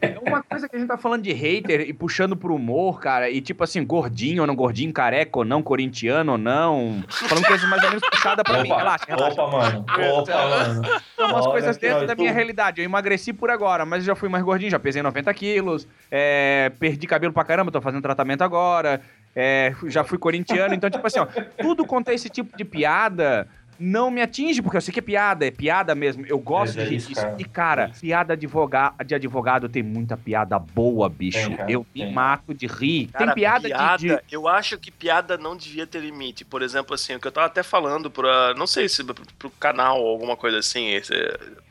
[0.00, 3.28] É uma coisa que a gente tá falando de hater e puxando pro humor, cara,
[3.28, 7.04] e tipo assim, gordinho ou não gordinho, careca ou não, corintiano ou não.
[7.10, 8.70] Falando coisas mais ou menos puxadas pra mim.
[8.70, 9.42] Opa, Relaxa, relaxa.
[9.42, 9.84] opa, mano.
[10.18, 10.82] Opa, mano.
[11.14, 12.80] São umas Olha coisas dentro da minha realidade.
[12.80, 17.06] Eu emagreci por agora, mas já fui mais gordinho, já pesei 90 quilos, é, perdi
[17.06, 19.02] cabelo pra caramba, tô fazendo tratamento agora,
[19.34, 20.74] é, já fui corintiano.
[20.74, 21.26] Então, tipo assim, ó,
[21.60, 23.46] tudo quanto é esse tipo de piada
[23.82, 26.26] não me atinge, porque eu sei que é piada, é piada mesmo.
[26.26, 27.22] Eu gosto é de isso, disso.
[27.22, 27.36] cara.
[27.38, 31.50] E, cara, piada advoga de advogado tem muita piada boa, bicho.
[31.66, 33.06] Eu me mato de rir.
[33.06, 36.44] Cara, tem piada, de- de, Eu acho que piada não devia ter limite.
[36.44, 38.52] Por exemplo, assim, o que eu tava até falando pra.
[38.52, 41.14] Não sei se pro, pro canal ou alguma coisa assim, esse-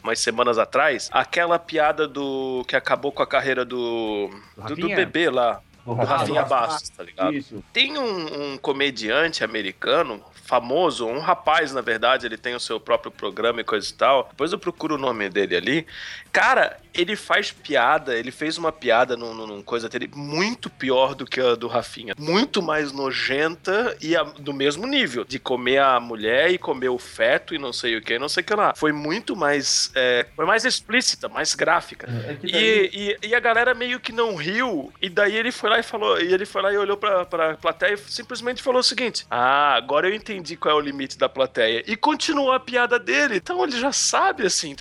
[0.03, 1.09] umas semanas atrás.
[1.13, 2.65] Aquela piada do.
[2.67, 4.31] que acabou com a carreira do.
[4.67, 5.61] Do do, bebê lá.
[5.95, 6.89] Do Rafinha Bastos.
[6.89, 7.33] Tá ligado?
[7.33, 7.63] Isso.
[7.73, 13.11] Tem um, um comediante americano, famoso, um rapaz, na verdade, ele tem o seu próprio
[13.11, 14.27] programa e coisa e tal.
[14.31, 15.87] Depois eu procuro o nome dele ali.
[16.31, 21.25] Cara, ele faz piada, ele fez uma piada num, num, coisa dele muito pior do
[21.25, 22.13] que a do Rafinha.
[22.17, 25.23] Muito mais nojenta e a, do mesmo nível.
[25.25, 28.41] De comer a mulher e comer o feto e não sei o que, não sei
[28.41, 28.73] o que lá.
[28.75, 29.91] Foi muito mais.
[29.95, 32.07] É, foi mais explícita, mais gráfica.
[32.09, 35.69] É E, daí- e, e a galera meio que não riu, e daí ele foi
[35.69, 38.79] lá e falou, e ele foi lá e olhou pra, pra plateia e simplesmente falou
[38.79, 41.83] o seguinte: Ah, agora eu entendi qual é o limite da plateia.
[41.87, 43.37] E continuou a piada dele.
[43.37, 44.75] Então ele já sabe assim.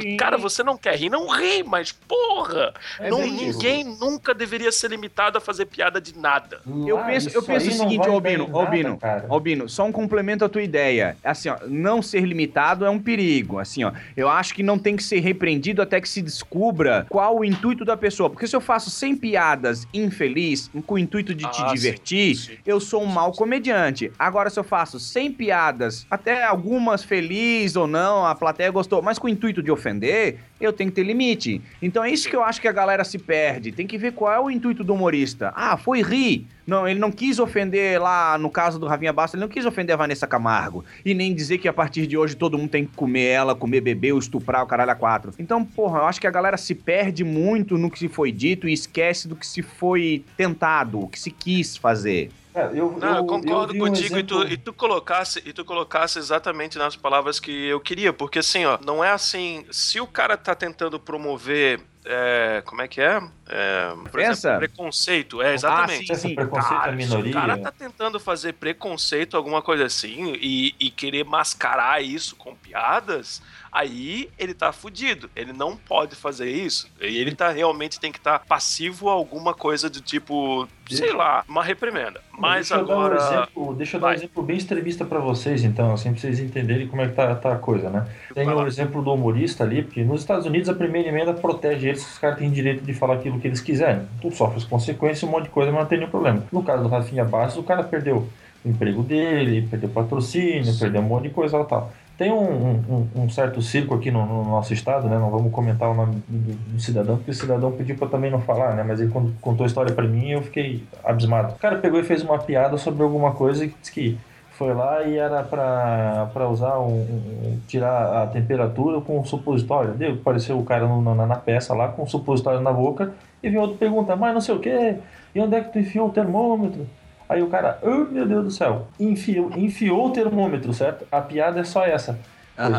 [0.00, 0.16] Sim.
[0.16, 2.72] Cara, você não quer rir, não ri, mas porra!
[2.98, 3.58] É não, bem isso.
[3.58, 6.60] ninguém nunca deveria ser limitado a fazer piada de nada.
[6.86, 9.26] Eu Lá, penso, eu penso o seguinte, Albino, nada, Albino, cara.
[9.28, 11.16] Albino, só um complemento à tua ideia.
[11.24, 13.58] Assim, ó, não ser limitado é um perigo.
[13.58, 17.38] Assim, ó, eu acho que não tem que ser repreendido até que se descubra qual
[17.38, 18.28] o intuito da pessoa.
[18.30, 19.86] Porque se eu faço 100 piadas
[20.32, 22.52] infeliz, com o intuito de te Ah, sim, divertir, sim.
[22.66, 24.10] eu sou um mau comediante.
[24.18, 29.18] Agora, se eu faço 100 piadas, até algumas felizes ou não, a plateia gostou, mas
[29.18, 31.60] com o intuito de ofender, eu tenho que ter limite.
[31.80, 33.72] Então é isso que eu acho que a galera se perde.
[33.72, 35.52] Tem que ver qual é o intuito do humorista.
[35.54, 36.46] Ah, foi rir.
[36.66, 39.94] Não, ele não quis ofender lá, no caso do Ravinha Basta, ele não quis ofender
[39.94, 40.84] a Vanessa Camargo.
[41.04, 43.80] E nem dizer que a partir de hoje todo mundo tem que comer ela, comer
[43.80, 45.32] bebê, ou estuprar o caralho a quatro.
[45.38, 48.68] Então, porra, eu acho que a galera se perde muito no que se foi dito
[48.68, 52.30] e esquece do que se foi tentado, o que se quis fazer.
[52.52, 55.42] Cara, eu, Não, eu, eu- concordo eu vi um contigo e, tu, e tu colocasse
[55.46, 59.64] e tu colocasse exatamente nas palavras que eu queria, porque assim, ó, não é assim,
[59.70, 63.22] se o cara tá tentando promover é, como é que é?
[63.54, 66.10] É, por exemplo, preconceito, é exatamente.
[66.10, 67.32] Ah, sim, Esse preconceito Cara, à se o minoria.
[67.32, 73.42] cara tá tentando fazer preconceito, alguma coisa assim, e, e querer mascarar isso com piadas,
[73.70, 75.28] aí ele tá fudido.
[75.36, 76.88] Ele não pode fazer isso.
[77.00, 81.44] E ele tá realmente tem que estar passivo a alguma coisa do tipo, sei lá,
[81.48, 82.20] uma reprimenda.
[82.38, 83.16] Mas deixa eu dar um agora.
[83.16, 84.16] exemplo, deixa eu dar um Vai.
[84.16, 87.52] exemplo bem extremista pra vocês, então, assim, pra vocês entenderem como é que tá, tá
[87.52, 88.08] a coisa, né?
[88.34, 88.66] Tem o lá.
[88.66, 92.38] exemplo do humorista ali, porque nos Estados Unidos a primeira emenda protege eles, os caras
[92.38, 94.02] têm direito de falar aquilo que eles quiserem.
[94.20, 96.42] Tu sofre as consequências, um monte de coisa, mas não tem nenhum problema.
[96.50, 98.26] No caso do Rafinha Bastos, o cara perdeu
[98.64, 101.92] o emprego dele, perdeu patrocínio, perdeu um monte de coisa e tal.
[102.16, 105.18] Tem um, um- um certo circo aqui no, no nosso estado, né?
[105.18, 108.40] Não vamos comentar o nome do, do cidadão, porque o cidadão pediu pra também não
[108.40, 108.84] falar, né?
[108.86, 111.54] Mas ele quando contou a história pra mim, eu fiquei abismado.
[111.54, 114.18] O cara pegou e fez uma piada sobre alguma coisa que disse que
[114.52, 119.94] foi lá e era pra, pra usar um, um- tirar a temperatura com um supositório.
[119.94, 123.48] Deu, apareceu o cara no- na, na peça lá com um supositório na boca e
[123.48, 124.96] veio outro pergunta, mas não sei o que,
[125.34, 126.86] e onde é que tu enfiou o termômetro?
[127.28, 131.06] Aí o cara, oh meu Deus do céu, enfiou, enfiou o termômetro, certo?
[131.10, 132.18] A piada é só essa.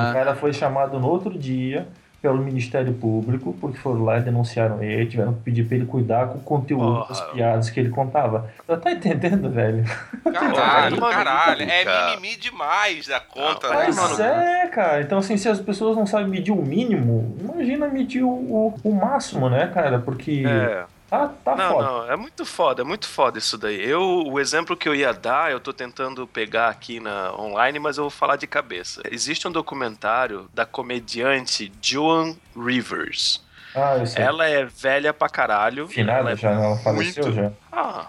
[0.09, 1.88] O cara foi chamado no outro dia
[2.24, 6.28] pelo Ministério Público, porque foram lá e denunciaram ele, tiveram que pedir pra ele cuidar
[6.30, 7.07] com o conteúdo Porra.
[7.09, 8.49] das piadas que ele contava.
[8.65, 9.84] Você tá entendendo, velho?
[10.24, 11.63] Caralho, caralho.
[11.69, 14.24] É mimimi demais da conta, Ah, né, Mas mano?
[14.24, 15.01] é, cara.
[15.01, 18.93] Então, assim, se as pessoas não sabem medir o mínimo, imagina medir o, o, o
[18.95, 19.99] máximo, né, cara?
[19.99, 20.86] Porque É.
[21.18, 21.88] tá, tá Não, foda.
[21.88, 23.82] não, é muito foda, é muito foda isso daí.
[23.88, 27.97] Eu, o exemplo que eu ia dar, eu tô tentando pegar aqui na online, mas
[27.97, 29.01] eu vou falar de cabeça.
[29.11, 33.43] Existe um documentário da comediante Joan Rivers.
[33.76, 34.24] Ah, eu sei.
[34.24, 35.88] Ela é velha pra caralho.
[35.88, 37.51] Finada ela é já, ela faleceu muito- já.
[37.72, 38.07] Ah,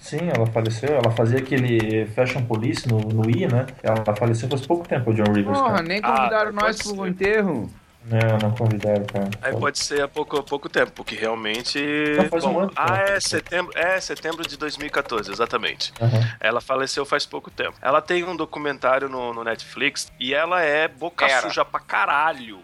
[0.00, 0.90] Sim, ela faleceu.
[0.96, 3.64] Ela fazia aquele Fashion Police no, no I, né?
[3.82, 5.56] Ela faleceu faz pouco tempo, o John Rivers.
[5.58, 5.82] Porra, cara.
[5.82, 7.10] nem Ah, convidaram nós pode pro ser.
[7.10, 7.70] enterro.
[8.06, 9.30] Não, não convidaram, cara.
[9.40, 11.82] aí pode ser há pouco, pouco tempo, porque realmente.
[12.16, 15.92] Não, faz um Bom, ano, ah, é setembro, é setembro de 2014, exatamente.
[16.00, 16.20] Aham.
[16.40, 17.76] Ela faleceu faz pouco tempo.
[17.80, 21.48] Ela tem um documentário no, no Netflix e ela é boca Era.
[21.48, 22.60] suja pra caralho.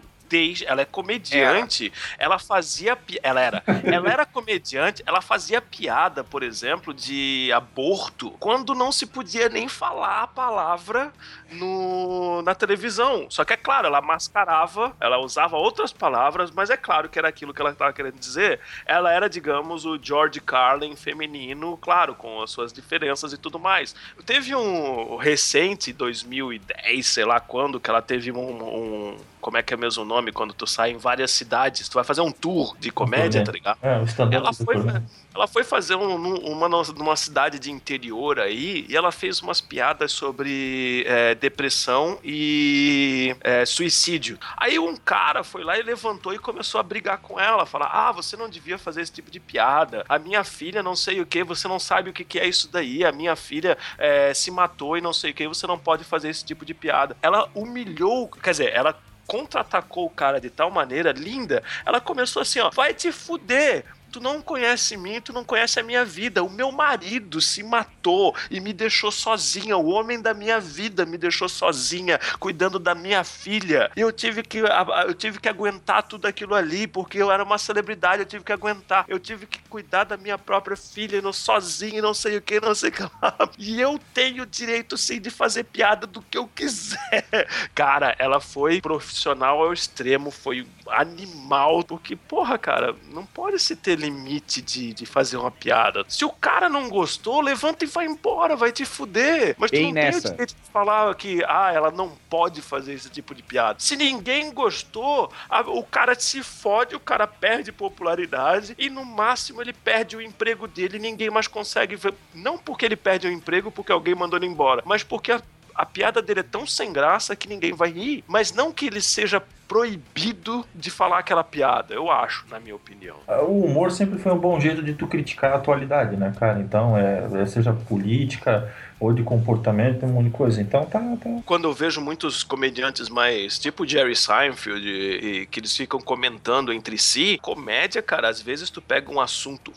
[0.67, 2.97] Ela é comediante, ela fazia.
[3.21, 3.63] Ela era.
[3.83, 9.67] Ela era comediante, ela fazia piada, por exemplo, de aborto, quando não se podia nem
[9.67, 11.11] falar a palavra
[11.51, 13.27] no, na televisão.
[13.29, 17.27] Só que é claro, ela mascarava, ela usava outras palavras, mas é claro que era
[17.27, 18.59] aquilo que ela estava querendo dizer.
[18.85, 23.95] Ela era, digamos, o George Carlin feminino, claro, com as suas diferenças e tudo mais.
[24.25, 28.63] Teve um recente, 2010, sei lá quando, que ela teve um.
[28.63, 30.20] um- como é que é mesmo o nome?
[30.29, 33.61] Quando tu sai em várias cidades, tu vai fazer um tour de comédia, turnê.
[33.61, 33.79] tá ligado?
[33.81, 35.05] É, Ela foi, programa.
[35.33, 40.11] ela foi fazer um- uma numa cidade de interior aí e ela fez umas piadas
[40.11, 44.37] sobre é, depressão e é, suicídio.
[44.57, 48.11] Aí um cara foi lá e levantou e começou a brigar com ela, falar: Ah,
[48.11, 50.03] você não devia fazer esse tipo de piada.
[50.09, 52.67] A minha filha não sei o que, você não sabe o que, que é isso
[52.71, 53.05] daí.
[53.05, 56.29] A minha filha é, se matou e não sei o que, você não pode fazer
[56.29, 57.15] esse tipo de piada.
[57.21, 58.97] Ela humilhou, quer dizer, ela
[59.31, 64.19] contra-atacou o cara de tal maneira linda, ela começou assim, ó, vai te fuder, Tu
[64.19, 66.43] não conhece mim, tu não conhece a minha vida.
[66.43, 69.77] O meu marido se matou e me deixou sozinha.
[69.77, 73.89] O homem da minha vida me deixou sozinha, cuidando da minha filha.
[73.95, 77.57] E eu tive que, eu tive que aguentar tudo aquilo ali, porque eu era uma
[77.57, 79.05] celebridade, eu tive que aguentar.
[79.07, 82.75] Eu tive que cuidar da minha própria filha, não sozinho, não sei o que, não
[82.75, 83.11] sei o que lá.
[83.57, 87.27] E eu tenho direito sim de fazer piada do que eu quiser.
[87.75, 93.97] Cara, ela foi profissional ao extremo, foi animal, porque, porra, cara, não pode se ter
[94.01, 96.03] limite de, de fazer uma piada.
[96.09, 99.55] Se o cara não gostou, levanta e vai embora, vai te fuder.
[99.57, 100.21] Mas tu Ei, não nessa.
[100.21, 103.79] tem o direito de falar que, ah, ela não pode fazer esse tipo de piada.
[103.79, 109.61] Se ninguém gostou, a- o cara se fode, o cara perde popularidade e no máximo
[109.61, 112.13] ele perde o emprego dele e ninguém mais consegue ver.
[112.33, 115.41] Não porque ele perde o emprego porque alguém mandou ele embora, mas porque a,
[115.75, 118.23] a piada dele é tão sem graça que ninguém vai rir.
[118.27, 119.41] Mas não que ele seja
[119.71, 123.15] proibido de falar aquela piada, eu acho, na minha opinião.
[123.47, 126.59] O humor sempre foi um bom jeito de tu criticar a atualidade, né, cara?
[126.59, 128.69] Então, é, é, seja política
[128.99, 130.61] ou de comportamento, um monte de coisa.
[130.61, 131.29] Então, tá, tá.
[131.45, 136.73] quando eu vejo muitos comediantes mais tipo Jerry Seinfeld e, e que eles ficam comentando
[136.73, 139.71] entre si, comédia, cara, às vezes tu pega um assunto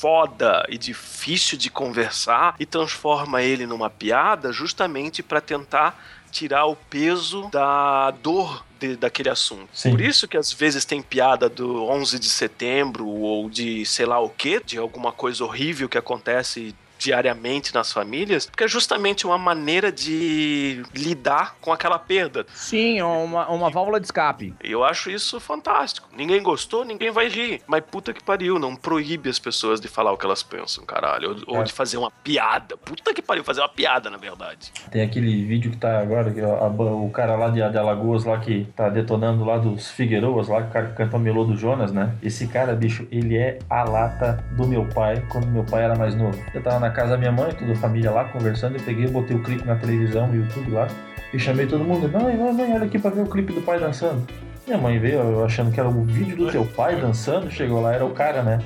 [0.00, 6.74] foda e difícil de conversar e transforma ele numa piada justamente pra tentar tirar o
[6.74, 9.68] peso da dor de- daquele assunto.
[9.74, 9.90] Sim.
[9.90, 14.18] Por isso que às vezes tem piada do 11 de setembro ou de sei lá
[14.18, 19.38] o que, de alguma coisa horrível que acontece diariamente nas famílias, porque é justamente uma
[19.38, 22.44] maneira de lidar com aquela perda.
[22.54, 24.54] Sim, é uma, uma válvula de escape.
[24.62, 26.08] Eu acho isso fantástico.
[26.16, 27.62] Ninguém gostou, ninguém vai rir.
[27.66, 31.30] Mas puta que pariu, não proíbe as pessoas de falar o que elas pensam, caralho.
[31.48, 31.64] Ou, ou É.
[31.64, 32.76] de fazer uma piada.
[32.76, 34.70] Puta que pariu, fazer uma piada, na verdade.
[34.90, 38.24] Tem aquele vídeo que tá agora, que a- a- o cara lá de, de Alagoas
[38.24, 41.56] lá que tá detonando lá dos Figueiroas, lá, o cara que canta o melô do
[41.56, 42.14] Jonas, né?
[42.22, 46.14] Esse cara, bicho, ele é a lata do meu pai quando meu pai era mais
[46.14, 46.38] novo.
[46.52, 49.36] Eu tava na casa da minha mãe, toda a família lá conversando, eu peguei, botei
[49.36, 50.88] o clipe na televisão, no YouTube lá,
[51.32, 52.08] e chamei todo mundo.
[52.08, 54.26] Mãe, mãe, mãe, olha aqui pra ver o clipe do pai dançando.
[54.70, 57.92] Minha mãe veio eu achando que era o vídeo do teu pai dançando, chegou lá,
[57.92, 58.64] era o cara, né?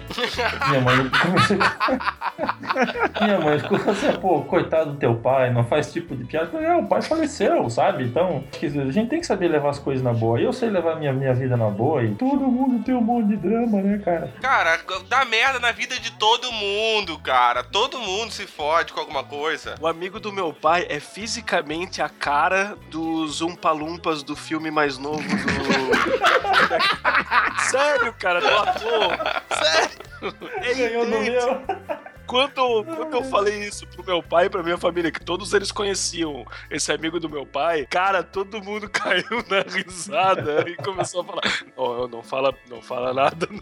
[0.68, 1.56] Minha mãe comecei.
[3.22, 6.48] Minha mãe ficou assim, pô, coitado do teu pai, não faz tipo de piada.
[6.48, 8.04] Falei, é, o pai faleceu, sabe?
[8.04, 10.38] Então, a gente tem que saber levar as coisas na boa.
[10.38, 13.28] E eu sei levar minha, minha vida na boa e todo mundo tem um monte
[13.28, 14.30] de drama, né, cara?
[14.42, 14.78] Cara,
[15.08, 17.64] dá merda na vida de todo mundo, cara.
[17.64, 19.76] Todo mundo se fode com alguma coisa.
[19.80, 25.22] O amigo do meu pai é fisicamente a cara dos Umpalumpas do filme mais novo
[25.22, 25.93] do.
[27.70, 29.42] Sério, cara, do ator.
[29.62, 30.34] Sério.
[30.62, 31.32] É Ganhou idêntico.
[31.32, 32.04] meu.
[32.26, 35.70] Quando, quando eu falei isso pro meu pai e pra minha família, que todos eles
[35.70, 41.24] conheciam esse amigo do meu pai, cara, todo mundo caiu na risada e começou a
[41.24, 41.42] falar:
[41.76, 43.60] Não, não fala, não fala nada, não.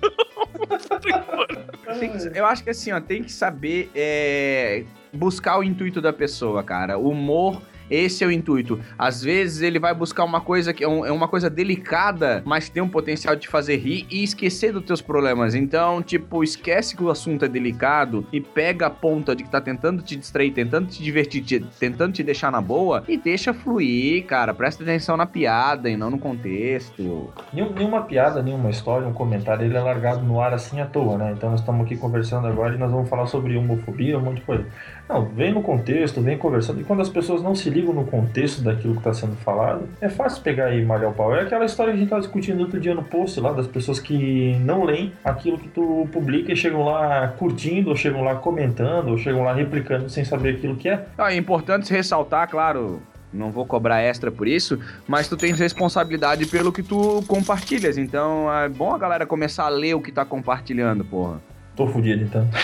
[1.00, 6.62] Que- eu acho que assim, ó, tem que saber é, buscar o intuito da pessoa,
[6.62, 6.96] cara.
[6.96, 7.60] O humor.
[7.92, 8.80] Esse é o intuito.
[8.98, 12.82] Às vezes ele vai buscar uma coisa que é, é uma coisa delicada, mas tem
[12.82, 15.54] um potencial de fazer rir e esquecer dos teus problemas.
[15.54, 19.60] Então, tipo, esquece que o assunto é delicado e pega a ponta de que tá
[19.60, 24.24] tentando te distrair, tentando te divertir, te- tentando te deixar na boa e deixa fluir,
[24.24, 24.54] cara.
[24.54, 27.30] Presta atenção na piada e não no contexto.
[27.52, 31.18] Nenhum- Nenhuma piada, nenhuma história, um comentário, ele é largado no ar assim à toa,
[31.18, 31.32] né?
[31.36, 34.42] Então nós estamos aqui conversando agora e nós vamos falar sobre homofobia, um monte de
[34.42, 34.66] coisa.
[35.12, 36.80] Não, vem no contexto, vem conversando.
[36.80, 40.08] E quando as pessoas não se ligam no contexto daquilo que está sendo falado, é
[40.08, 41.36] fácil pegar e malhar o pau.
[41.36, 44.00] É aquela história que a gente estava discutindo outro dia no post lá, das pessoas
[44.00, 49.08] que não leem aquilo que tu publica e chegam lá curtindo, ou chegam lá comentando,
[49.10, 51.04] ou chegam lá replicando sem saber aquilo que é.
[51.18, 53.02] Ah, É importante ressaltar, claro,
[53.32, 57.98] não vou cobrar extra por isso, mas tu tens responsabilidade pelo que tu compartilhas.
[57.98, 61.51] Então é bom a galera começar a ler o que tá compartilhando, porra.
[61.76, 62.48] Tô fudido então.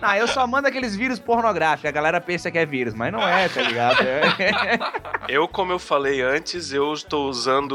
[0.00, 1.88] Ah, eu só mando aqueles vírus pornográficos.
[1.88, 3.98] A galera pensa que é vírus, mas não é, tá ligado?
[5.28, 7.72] Eu, como eu falei antes, eu estou usando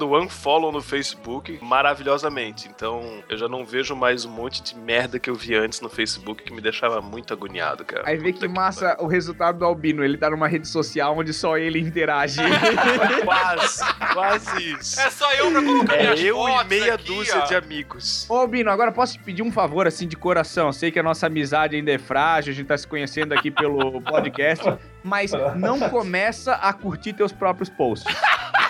[0.00, 2.68] o unfollow no Facebook maravilhosamente.
[2.68, 5.88] Então, eu já não vejo mais um monte de merda que eu vi antes no
[5.88, 8.02] Facebook que me deixava muito agoniado, cara.
[8.04, 10.02] Aí vê Puta que massa o resultado do Albino.
[10.02, 12.40] Ele tá numa rede social onde só ele interage.
[13.24, 15.00] Quase, quase isso.
[15.00, 17.44] É só eu pra colocar É minhas eu e meia aqui, dúzia ó.
[17.46, 18.26] de amigos.
[18.32, 20.72] Ô, Albino, agora posso te pedir um favor, assim, de coração?
[20.72, 24.00] Sei que a nossa amizade ainda é frágil, a gente tá se conhecendo aqui pelo
[24.08, 24.64] podcast,
[25.04, 28.10] mas não começa a curtir teus próprios posts.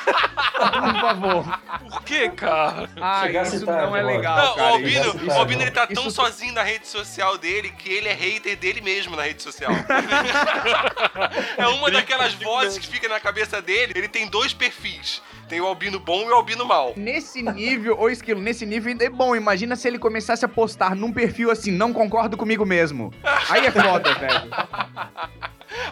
[0.05, 1.61] Por favor.
[1.91, 2.89] Por que, cara?
[3.01, 4.71] Ah, isso tarde, não é legal, Não, cara.
[4.71, 7.89] o Albino, isso- o Albino ele tá isso- tão sozinho na rede social dele que
[7.91, 9.73] ele é hater dele mesmo na rede social.
[11.59, 13.93] é uma daquelas vozes que fica na cabeça dele.
[13.97, 15.21] Ele tem dois perfis.
[15.49, 16.95] Tem o albino bom e o albino mal.
[16.97, 19.37] Nesse nível, ô Esquilo, nesse nível ainda é bom.
[19.37, 23.13] Imagina se ele começasse a postar num perfil assim, não concordo comigo mesmo.
[23.51, 24.51] Aí é foda, velho.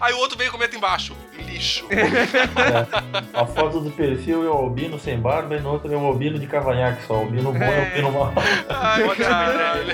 [0.00, 1.16] Aí o outro vem e comenta embaixo.
[1.38, 1.86] Lixo.
[3.32, 6.38] A foto do perfil é o albino sem barba e no outro é o albino
[6.38, 7.14] de cavanhaque só.
[7.14, 8.32] O albino bom é o albino mal.
[8.68, 9.92] Ai, caralho.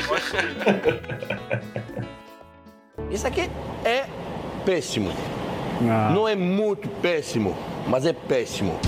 [3.11, 3.51] Isso aqui
[3.85, 4.07] é
[4.65, 5.13] péssimo.
[5.81, 7.57] Não é muito péssimo,
[7.87, 8.81] mas é péssimo.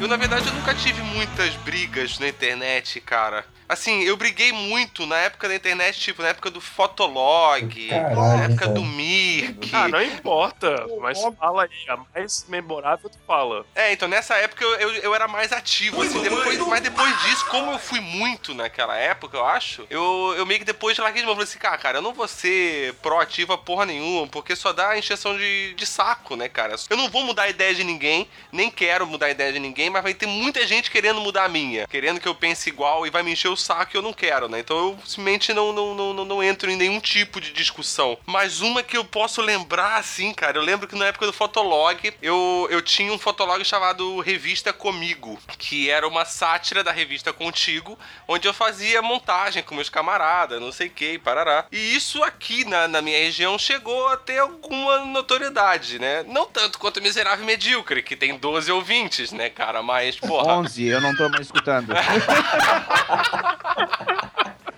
[0.00, 3.44] Eu, na verdade, eu nunca tive muitas brigas na internet, cara.
[3.70, 8.44] Assim, eu briguei muito na época da internet, tipo, na época do Fotolog, Caralho, na
[8.46, 8.72] época cara.
[8.72, 9.70] do Mirk.
[9.72, 13.64] Ah, não importa, mas fala aí, a mais memorável tu fala.
[13.72, 17.46] É, então nessa época eu, eu, eu era mais ativo, assim, depois, mas depois disso,
[17.46, 21.26] como eu fui muito naquela época, eu acho, eu, eu meio que depois larguei de
[21.26, 24.98] mão, falei assim, cara, cara, eu não vou ser proativa porra nenhuma, porque só dá
[24.98, 26.74] encheção de, de saco, né, cara?
[26.90, 29.90] Eu não vou mudar a ideia de ninguém, nem quero mudar a ideia de ninguém,
[29.90, 33.10] mas vai ter muita gente querendo mudar a minha, querendo que eu pense igual e
[33.10, 34.60] vai me encher o saco e eu não quero, né?
[34.60, 38.18] Então eu simplesmente não, não, não, não, entro em nenhum tipo de discussão.
[38.26, 42.12] Mas uma que eu posso lembrar, assim, cara, eu lembro que na época do Fotolog,
[42.22, 47.98] eu, eu tinha um Fotolog chamado Revista Comigo, que era uma sátira da revista Contigo,
[48.26, 51.66] onde eu fazia montagem com meus camaradas, não sei o que, parará.
[51.70, 56.24] E isso aqui na, na minha região chegou a ter alguma notoriedade, né?
[56.26, 59.82] Não tanto quanto Miserável e Medíocre, que tem 12 ouvintes, né, cara?
[59.82, 60.54] Mas, porra.
[60.58, 61.92] 11, eu não tô mais escutando.
[63.50, 64.69] ハハハハ!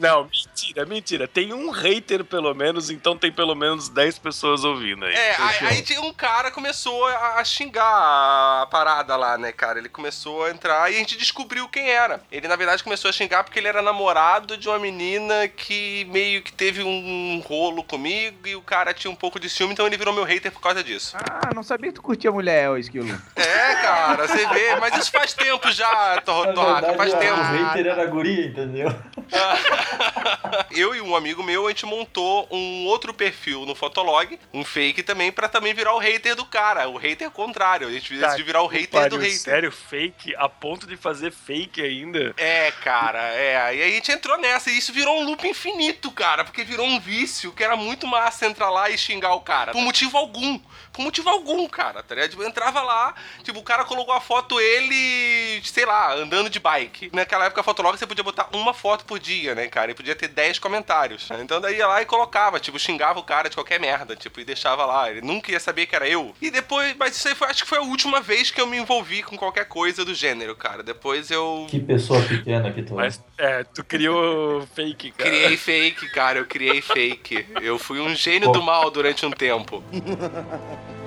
[0.00, 1.28] Não, mentira, mentira.
[1.28, 5.14] Tem um hater pelo menos, então tem pelo menos 10 pessoas ouvindo aí.
[5.14, 9.78] É, aí, aí um cara começou a, a xingar a parada lá, né, cara?
[9.78, 12.22] Ele começou a entrar e a gente descobriu quem era.
[12.32, 16.40] Ele, na verdade, começou a xingar porque ele era namorado de uma menina que meio
[16.42, 19.98] que teve um rolo comigo e o cara tinha um pouco de ciúme, então ele
[19.98, 21.14] virou meu hater por causa disso.
[21.18, 23.20] Ah, não sabia que tu curtia mulher, ô Esquilo.
[23.36, 27.40] É, cara, você vê, mas isso faz tempo já, Torraca, faz verdade, tempo.
[27.40, 28.88] o hater era guria, entendeu?
[30.70, 35.02] Eu e um amigo meu, a gente montou um outro perfil no Fotolog, um fake
[35.02, 37.88] também, pra também virar o hater do cara, o hater contrário.
[37.88, 39.38] A gente decidiu virar o hater Pariu, do hater.
[39.38, 42.34] Sério, fake, a ponto de fazer fake ainda.
[42.36, 43.60] É, cara, é.
[43.60, 47.00] Aí a gente entrou nessa e isso virou um loop infinito, cara, porque virou um
[47.00, 49.72] vício que era muito massa entrar lá e xingar o cara.
[49.72, 50.60] Por motivo algum.
[50.92, 52.30] Por motivo algum, cara, tá ligado?
[52.30, 56.58] Tipo, eu entrava lá, tipo, o cara colocou a foto ele, sei lá, andando de
[56.58, 57.10] bike.
[57.12, 59.79] Naquela época, a Fotolog você podia botar uma foto por dia, né, cara?
[59.88, 61.28] E podia ter 10 comentários.
[61.40, 64.44] Então daí ia lá e colocava, tipo, xingava o cara de qualquer merda, tipo, e
[64.44, 65.10] deixava lá.
[65.10, 66.34] Ele nunca ia saber que era eu.
[66.40, 68.76] E depois, mas isso aí foi, acho que foi a última vez que eu me
[68.76, 70.82] envolvi com qualquer coisa do gênero, cara.
[70.82, 71.66] Depois eu.
[71.68, 73.04] Que pessoa pequena que tu é.
[73.04, 75.30] Mas, é, tu criou fake, cara.
[75.30, 77.46] Criei fake, cara, eu criei fake.
[77.62, 79.82] Eu fui um gênio do mal durante um tempo.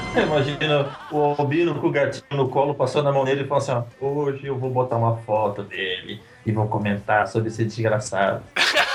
[0.22, 3.84] Imagina o albino com o gatinho no colo, passando a mão nele e falando assim:
[4.00, 8.42] ó, hoje eu vou botar uma foto dele e vão comentar sobre esse desgraçado.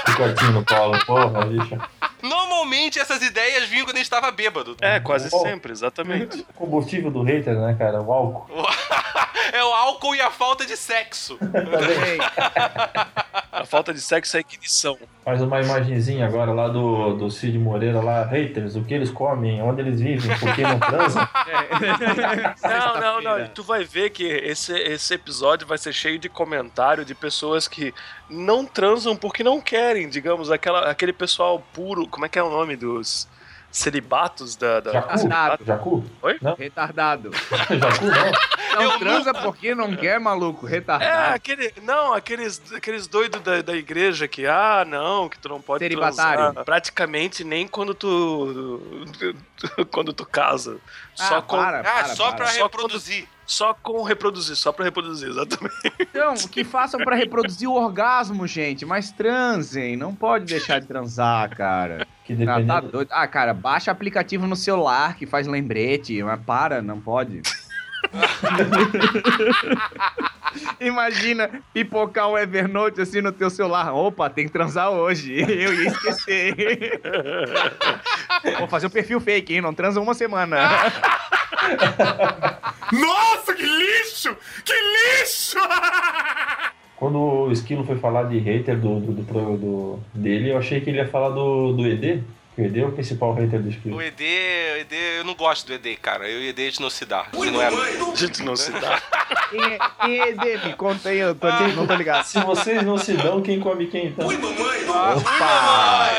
[0.10, 1.78] O gatinho no colo, porra, bicho.
[2.22, 4.76] Normalmente essas ideias vinham quando a gente tava bêbado.
[4.82, 5.40] É, quase Oh.
[5.40, 6.46] sempre, exatamente.
[6.56, 8.02] Combustível do hater, né, cara?
[8.02, 8.48] O álcool.
[9.52, 11.38] É o álcool e a falta de sexo.
[13.52, 14.98] A falta de sexo é ignição.
[15.26, 19.62] Mais uma imagenzinha agora lá do, do Cid Moreira lá, haters, o que eles comem,
[19.62, 21.28] onde eles vivem, por que não transam.
[22.64, 23.40] Não, não, não.
[23.40, 27.68] E tu vai ver que esse, esse episódio vai ser cheio de comentário de pessoas
[27.68, 27.94] que
[28.30, 32.08] não transam porque não querem, digamos, aquela, aquele pessoal puro.
[32.08, 33.28] Como é que é o nome dos
[33.74, 34.80] celibatos da.
[34.80, 34.92] da...
[34.92, 35.66] Jacu?
[35.66, 36.06] Jacu?
[36.22, 36.38] Oi?
[36.42, 36.56] Não?
[36.56, 37.32] Retardado.
[37.70, 38.32] Jacu não.
[38.76, 40.68] Não transa porque não quer, maluco.
[40.68, 41.36] É, Retardado.
[41.36, 41.74] aquele.
[41.84, 46.54] Não, aqueles, aqueles doidos da, da igreja que, ah, não, que tu não pode transar.
[46.66, 48.92] Praticamente nem quando tu.
[49.92, 50.78] quando tu casa.
[51.16, 51.58] Só Ah, com.
[51.58, 52.36] para, Ah, para, só para.
[52.38, 53.28] pra Só reproduzir.
[53.46, 55.76] Só com reproduzir, só pra reproduzir, exatamente.
[56.00, 58.86] Então, que façam pra reproduzir o orgasmo, gente.
[58.86, 59.98] Mas transem.
[59.98, 62.08] Não pode deixar de transar, cara.
[62.24, 62.68] Que Ah, dependendo...
[62.68, 63.10] tá doido.
[63.12, 66.24] Ah, cara, baixa aplicativo no celular que faz lembrete.
[66.24, 67.42] Mas para, não pode.
[70.80, 73.92] Imagina pipocar o Evernote assim no teu celular.
[73.94, 75.34] Opa, tem que transar hoje.
[75.42, 77.02] Eu ia esquecer.
[78.60, 79.62] Vou fazer um perfil fake, hein?
[79.62, 80.58] Não transa uma semana.
[82.92, 84.36] Nossa, que lixo!
[84.64, 85.58] Que lixo!
[86.98, 90.90] Quando o Esquilo foi falar de hater do, do, do, do- dele, eu achei que
[90.90, 92.22] ele ia falar do, do ED.
[92.56, 93.98] O ED é o principal hater do Esquilo.
[93.98, 96.30] O ED, o ED, eu não gosto do ED, cara.
[96.30, 97.26] Eu e o ED a gente não se dá.
[97.34, 97.68] Você não é.
[97.68, 99.02] A gente não se dá.
[99.54, 100.66] É, quem é ED?
[100.66, 102.24] Me conta aí, eu tô, não tô ligado.
[102.26, 104.28] Se vocês não se dão, quem come quem então?
[104.28, 106.10] Opa!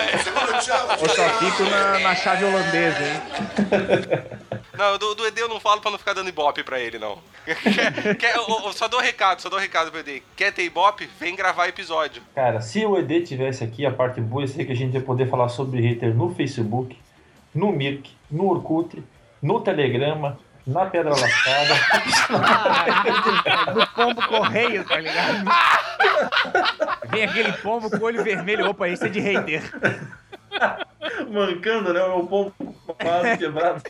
[1.00, 3.20] Eu só fico na, na chave holandesa, hein?
[4.76, 7.18] Não, do, do ED eu não falo pra não ficar dando ibope pra ele, não.
[7.44, 10.22] Quer, quer- eu- eu só dou um recado, só dou um recado pro ED.
[10.36, 11.08] Quer ter ibope?
[11.20, 12.22] Vem gravar episódio.
[12.34, 15.00] Cara, se o ED tivesse aqui, a parte boa ia ser que a gente ia
[15.02, 16.98] poder falar sobre hater no Facebook,
[17.54, 19.02] no Mirk, no Orkut,
[19.42, 21.74] no Telegrama, na Pedra Lascada.
[23.74, 25.44] Do pombo correio, tá ligado?
[27.10, 28.68] Vem aquele pombo com o olho vermelho.
[28.70, 29.62] Opa, esse é de hater.
[31.30, 32.02] Mancando, né?
[32.04, 32.54] O meu pombo
[33.00, 33.82] quase quebrado.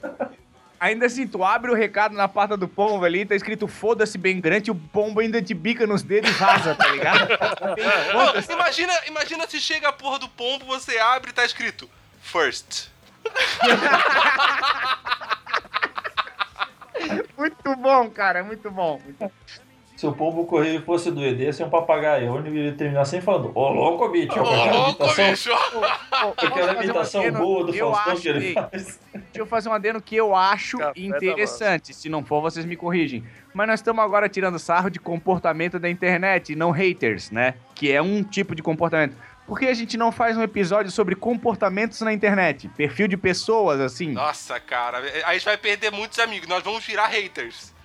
[0.81, 4.41] Ainda assim, tu abre o recado na porta do pombo ali, tá escrito foda-se bem
[4.41, 7.29] grande, o pombo ainda te bica nos dedos e vaza, tá ligado?
[8.53, 11.89] Imagina, imagina se chega a porra do pombo, você abre e tá escrito
[12.21, 12.89] First.
[17.37, 19.01] Muito bom, cara, muito bom.
[19.97, 22.33] Se o pombo correio fosse do ED, ser um papagaio.
[22.33, 24.39] Onde ele ia terminar sempre falando, ô louco, bicho.
[24.39, 25.51] Ô, aquela louco, imitação- bicho!
[26.47, 29.01] Aquela imitação boa do Eu Faustão que ele que- faz.
[29.35, 31.93] Deixa eu fazer um adeno que eu acho Café interessante.
[31.93, 33.25] Se não for, vocês me corrigem.
[33.53, 37.55] Mas nós estamos agora tirando sarro de comportamento da internet, não haters, né?
[37.75, 39.17] Que é um tipo de comportamento.
[39.45, 42.69] Por que a gente não faz um episódio sobre comportamentos na internet?
[42.77, 44.13] Perfil de pessoas, assim.
[44.13, 47.75] Nossa, cara, aí a gente vai perder muitos amigos, nós vamos virar haters.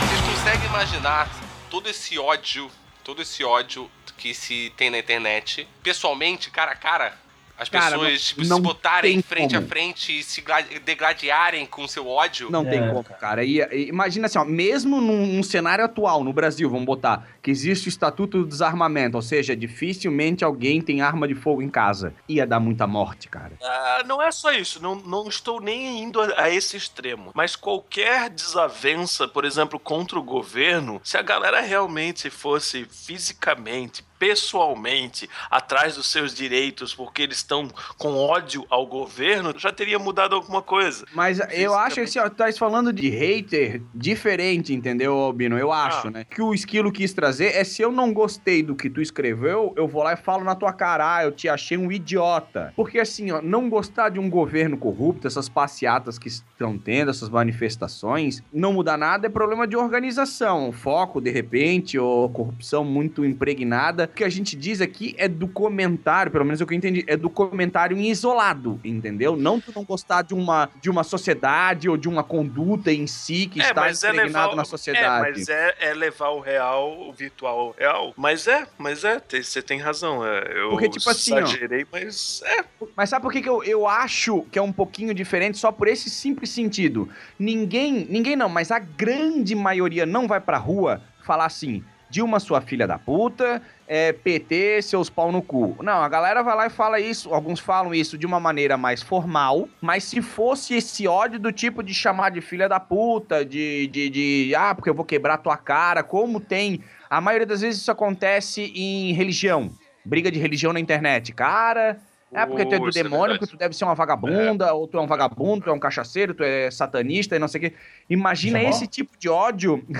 [0.00, 1.41] Vocês conseguem imaginar
[1.72, 2.70] todo esse ódio,
[3.02, 7.18] todo esse ódio que se tem na internet, pessoalmente, cara a cara?
[7.58, 9.64] As Cara, pessoas não- tipo, não se botarem tem frente como.
[9.66, 12.50] a frente e se gla- degladiarem com seu ódio.
[12.50, 13.44] Não tem É, como, cara.
[13.44, 17.50] E, e imagina assim, ó, mesmo num, num cenário atual, no Brasil, vamos botar, que
[17.50, 22.14] existe o Estatuto do Desarmamento, ou seja, dificilmente alguém tem arma de fogo em casa.
[22.28, 23.52] Ia dar muita morte, cara.
[23.62, 27.30] Ah, não é só isso, não, não estou nem indo a, a esse extremo.
[27.34, 35.28] Mas qualquer desavença, por exemplo, contra o governo, se a galera realmente fosse fisicamente, pessoalmente,
[35.50, 37.68] atrás dos seus direitos, porque eles estão
[37.98, 41.04] com ódio ao governo, já teria mudado alguma coisa.
[41.12, 45.58] Mas eu acho que assim, ó, tu tá falando de hater diferente, entendeu, Albino?
[45.58, 46.10] Eu acho, Ah.
[46.12, 46.24] né?
[46.30, 49.88] Que o Esquilo quis trazer é se eu não gostei do que tu escreveu, eu
[49.88, 52.72] vou lá e falo na tua cara, ah, eu te achei um idiota.
[52.76, 57.28] Porque assim, ó, não gostar de um governo corrupto, essas passeatas que estão tendo, essas
[57.28, 64.06] manifestações, não mudar nada é problema de organização, foco, de repente, ou corrupção muito impregnada.
[64.12, 66.76] O que a gente diz aqui é do comentário, pelo menos é o que eu
[66.76, 69.34] entendi, é do comentário em isolado, entendeu?
[69.36, 73.46] Não tu não gostar de uma, de uma sociedade ou de uma conduta em si
[73.46, 75.06] que está impregnado na sociedade.
[75.06, 78.12] É, mas é, é levar o real, o virtual ao real.
[78.14, 80.26] Mas é, mas é, tem- você tem razão.
[80.26, 82.64] é, eu Porque, tipo assim, ó, exagerei, mas é.
[82.94, 85.88] Mas sabe por que, que eu, eu acho que é um pouquinho diferente só por
[85.88, 87.08] esse simples sentido?
[87.38, 91.82] Ninguém, ninguém não, mas a grande maioria não vai pra rua falar assim,
[92.12, 95.74] Dilma sua filha da puta, é, PT seus pau no cu.
[95.82, 99.02] Não, a galera vai lá e fala isso, alguns falam isso de uma maneira mais
[99.02, 103.86] formal, mas se fosse esse ódio do tipo de chamar de filha da puta, de,
[103.86, 106.82] de, de ah, porque eu vou quebrar tua cara, como tem...
[107.08, 109.70] A maioria das vezes isso acontece em religião,
[110.04, 111.32] briga de religião na internet.
[111.32, 111.98] Cara,
[112.32, 113.38] é porque tu é do isso é demônio, verdade.
[113.40, 116.32] porque tu deve ser uma vagabunda, ou tu é um vagabundo, tu é um cachaceiro,
[116.32, 117.74] tu é satanista e não sei o quê.
[118.08, 118.70] Imagina Chamou?
[118.70, 119.84] esse tipo de ódio.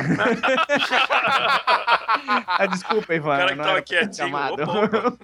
[2.46, 3.34] ah, desculpa, Ivan.
[3.34, 5.16] O cara que tava quietinho, opa,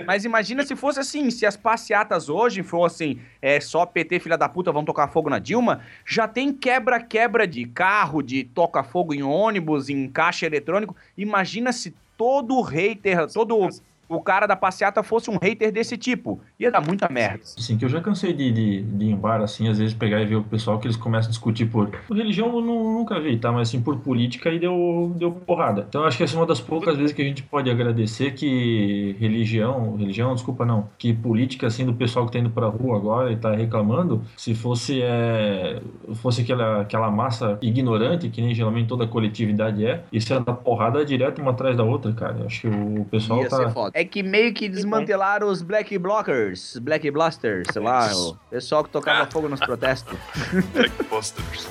[0.04, 4.48] Mas imagina se fosse assim, se as passeatas hoje fossem é, só PT, filha da
[4.48, 9.22] puta, vão tocar fogo na Dilma, já tem quebra-quebra de carro, de toca fogo em
[9.22, 10.96] ônibus, em caixa eletrônico.
[11.16, 13.68] Imagina se todo hater, todo
[14.08, 16.40] o cara da passeata fosse um hater desse tipo.
[16.58, 17.40] Ia dar muita merda.
[17.58, 20.20] Assim, que eu já cansei de, de, de ir em bar, assim, às vezes pegar
[20.20, 21.88] e ver o pessoal que eles começam a discutir por...
[22.06, 23.50] por religião eu nu- nunca vi, tá?
[23.50, 25.86] Mas assim, por política aí deu, deu porrada.
[25.88, 29.16] Então acho que essa é uma das poucas vezes que a gente pode agradecer que
[29.18, 33.32] religião, religião, desculpa não, que política, assim, do pessoal que tá indo pra rua agora
[33.32, 35.80] e tá reclamando, se fosse, é,
[36.16, 41.04] fosse aquela, aquela massa ignorante, que nem geralmente toda coletividade é, isso ia dar porrada
[41.04, 42.44] direto uma atrás da outra, cara.
[42.46, 43.92] Acho que o pessoal Ia tá...
[43.96, 48.90] É que meio que desmantelaram os Black Blockers, Black Blasters, sei lá, o pessoal que
[48.90, 50.18] tocava fogo nos protestos.
[51.08, 51.66] Ghostbusters.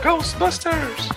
[0.00, 1.08] Ghostbusters!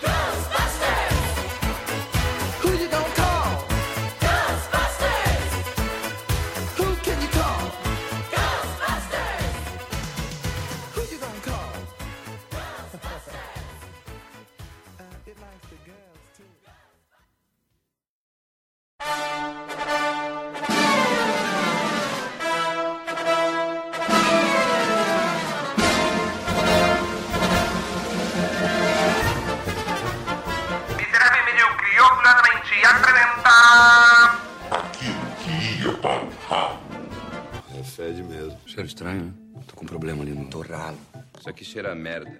[38.78, 39.34] Cheiro estranho, né?
[39.66, 41.00] Tô com um problema ali no torralo.
[41.40, 42.40] Isso aqui cheira a merda.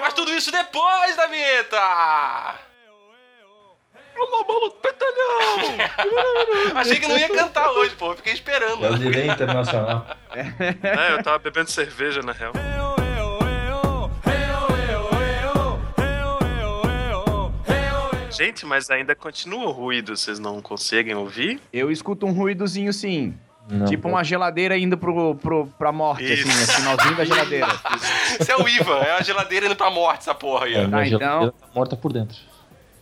[0.00, 1.78] Mas tudo isso depois da vinheta!
[4.16, 5.78] Alô, maluco, petalhão!
[6.74, 8.16] Achei que não ia cantar hoje, pô.
[8.16, 8.84] Fiquei esperando.
[8.84, 10.04] É o delay internacional.
[10.34, 12.52] é, eu tava bebendo cerveja, na real.
[18.36, 21.60] Gente, mas ainda continua o ruído, vocês não conseguem ouvir?
[21.72, 23.34] Eu escuto um ruídozinho sim.
[23.68, 26.46] Não, tipo uma geladeira indo pro, pro, pra morte, Isso.
[26.46, 27.66] assim, finalzinho da geladeira.
[28.40, 30.74] Isso é o Ivan, é a geladeira indo pra morte, essa porra aí.
[30.74, 32.36] É, Ah, então- tá morta por dentro.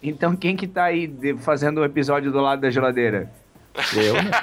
[0.03, 3.31] Então quem que tá aí de- fazendo o episódio do lado da geladeira?
[3.95, 4.31] Eu, né?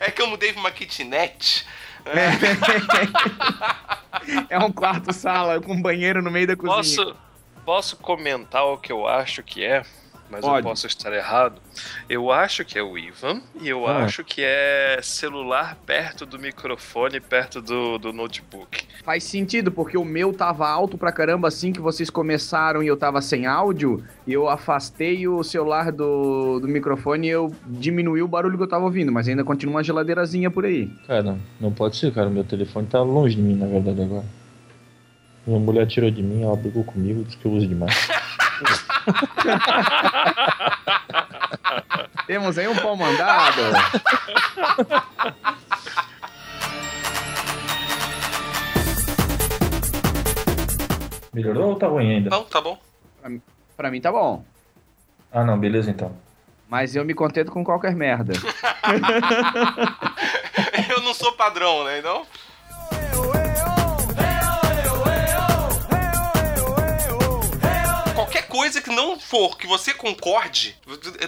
[0.00, 1.64] É que eu mudei pra uma kitnet.
[4.48, 6.76] É um quarto-sala com um banheiro no meio da cozinha.
[6.76, 7.16] Posso,
[7.66, 9.82] posso comentar o que eu acho que é,
[10.30, 10.58] mas Pode.
[10.58, 11.60] eu posso estar errado.
[12.08, 13.98] Eu acho que é o Ivan e eu Ah.
[14.04, 18.86] acho que é celular perto do microfone, perto do, do notebook.
[19.04, 22.96] Faz sentido, porque o meu tava alto pra caramba assim que vocês começaram e eu
[22.96, 28.26] tava sem áudio, e eu afastei o celular do, do microfone e eu diminui o
[28.28, 30.88] barulho que eu tava ouvindo, mas ainda continua uma geladeirazinha por aí.
[31.06, 32.28] Cara, não pode ser, cara.
[32.30, 34.24] Meu telefone tá longe de mim, na verdade, agora.
[35.46, 37.94] Minha mulher tirou de mim, ela brigou comigo, disse que eu uso demais.
[42.26, 43.62] Temos aí um pau mandado.
[51.32, 52.30] Melhorou ou tá ruim ainda?
[52.30, 52.76] Não, tá bom.
[53.76, 54.44] pra mim tá bom.
[55.30, 56.12] Ah, não, beleza então.
[56.68, 58.32] Mas eu me contento com qualquer merda.
[60.90, 62.00] Eu não sou padrão, né?
[62.00, 62.26] Então.
[68.56, 70.74] Coisa que não for que você concorde.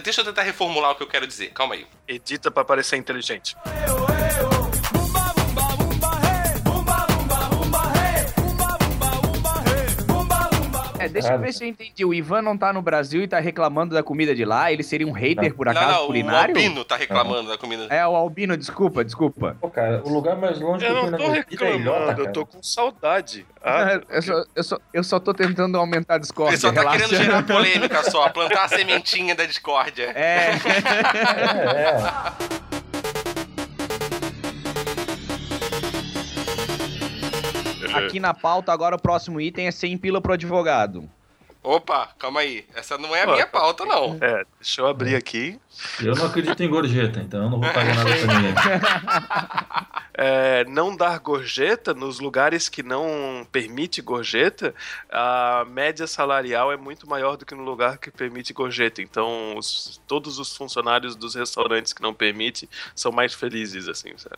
[0.03, 1.51] Deixa eu tentar reformular o que eu quero dizer.
[1.51, 1.85] Calma aí.
[2.07, 3.55] Edita pra parecer inteligente.
[10.99, 12.03] É, deixa eu ver se eu entendi.
[12.05, 14.71] O Ivan não tá no Brasil e tá reclamando da comida de lá.
[14.71, 15.55] Ele seria um hater, Não.
[15.55, 16.55] por não, acaso, não, o culinário?
[16.55, 17.87] Albino tá reclamando da comida.
[17.89, 19.57] É, o Albino, desculpa, desculpa.
[19.59, 22.31] Pô, cara, o lugar mais longe Eu eu não tô é Ilhota, reclamando, eu cara.
[22.31, 23.45] tô com saudade.
[23.63, 26.57] Ah, eu, só, eu, só, eu só tô tentando aumentar a Ele discórdia.
[26.57, 27.07] só tá relaxa.
[27.07, 30.11] querendo gerar polêmica só, plantar a sementinha da discórdia.
[30.15, 30.51] É,
[31.19, 32.78] É, é.
[37.99, 41.09] Aqui na pauta, agora o próximo item é 100 pila pro advogado.
[41.61, 42.65] Opa, calma aí.
[42.73, 44.17] Essa não é a Pô, minha pauta, não.
[44.21, 45.59] É, deixa eu abrir aqui.
[46.01, 48.53] Eu não acredito em gorjeta, então eu não vou pagar nada pra ninguém.
[50.21, 54.75] É, não dar gorjeta nos lugares que não permite gorjeta,
[55.09, 59.01] a média salarial é muito maior do que no lugar que permite gorjeta.
[59.01, 64.35] Então, os- todos os funcionários dos restaurantes que não permite são mais felizes, assim, sabe?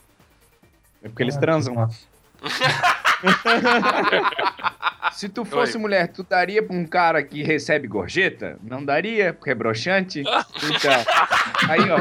[1.02, 1.74] É porque eles transam.
[1.74, 1.98] Nossa.
[5.14, 8.58] Se tu fosse mulher, tu daria pra um cara que recebe gorjeta?
[8.64, 10.24] Não daria, porque é broxante.
[10.64, 11.98] Então, aí ó,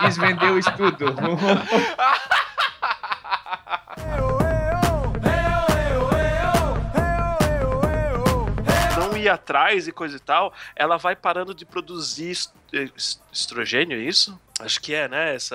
[0.00, 1.06] quis vender o estudo.
[9.28, 14.02] ir atrás e coisa e tal, ela vai parando de produzir est- est- estrogênio, é
[14.02, 14.38] isso?
[14.60, 15.34] Acho que é, né?
[15.36, 15.54] Essa.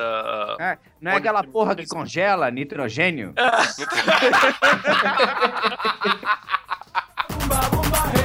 [0.59, 3.33] É, não é aquela porra que congela nitrogênio?
[8.19, 8.22] Ô,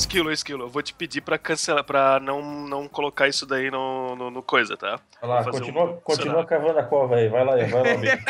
[0.00, 4.16] Esquilo, Esquilo, eu vou te pedir pra cancelar, pra não, não colocar isso daí no,
[4.16, 4.98] no, no coisa, tá?
[5.20, 7.28] Vai lá, continua, um- continua cavando a cova aí.
[7.28, 8.22] Vai lá, vai lá, amigo.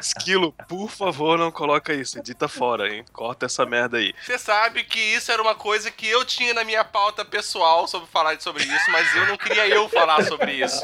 [0.00, 2.18] Esquilo, por favor, não coloca isso.
[2.18, 3.04] Edita fora, hein?
[3.12, 4.14] Corta essa merda aí.
[4.22, 8.08] Você sabe que isso era uma coisa que eu tinha na minha pauta pessoal sobre
[8.08, 10.82] falar sobre isso, mas eu não queria eu falar sobre isso.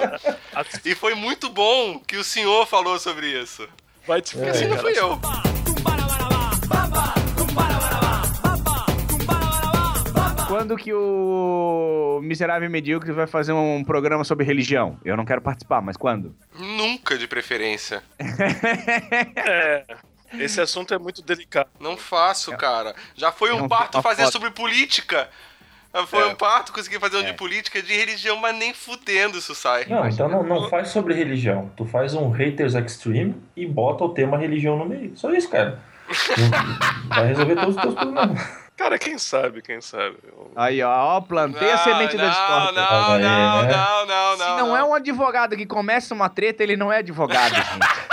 [0.85, 3.67] E foi muito bom que o senhor falou sobre isso.
[4.07, 5.19] Vai te Porque assim não fui eu.
[10.49, 14.99] Quando que o Miserável Medíocre vai fazer um programa sobre religião?
[15.05, 16.35] Eu não quero participar, mas quando?
[16.59, 18.03] Nunca de preferência.
[19.37, 19.85] É.
[20.35, 21.69] Esse assunto é muito delicado.
[21.81, 22.95] Não faço, cara.
[23.15, 24.33] Já foi um Não, parto fazer foto.
[24.33, 25.29] sobre política.
[26.07, 26.27] Foi É.
[26.27, 29.87] um parto conseguir fazer um de política, de religião, mas nem fudendo isso sai.
[29.87, 31.71] Não, então não, não faz sobre religião.
[31.77, 35.13] Tu faz um Haters Extreme e bota o tema religião no meio.
[35.17, 35.81] Só isso, cara.
[37.09, 38.68] Vai resolver todos os teus problemas.
[38.79, 40.17] Cara, quem sabe, quem sabe.
[40.55, 42.73] Aí, ó, ó, plantei a Não, semente da não, discórdia.
[42.81, 43.73] não, Aí, não, né?
[43.77, 44.57] não, não, Se não.
[44.69, 48.09] não, é um advogado que começa uma treta, ele não é advogado, gente.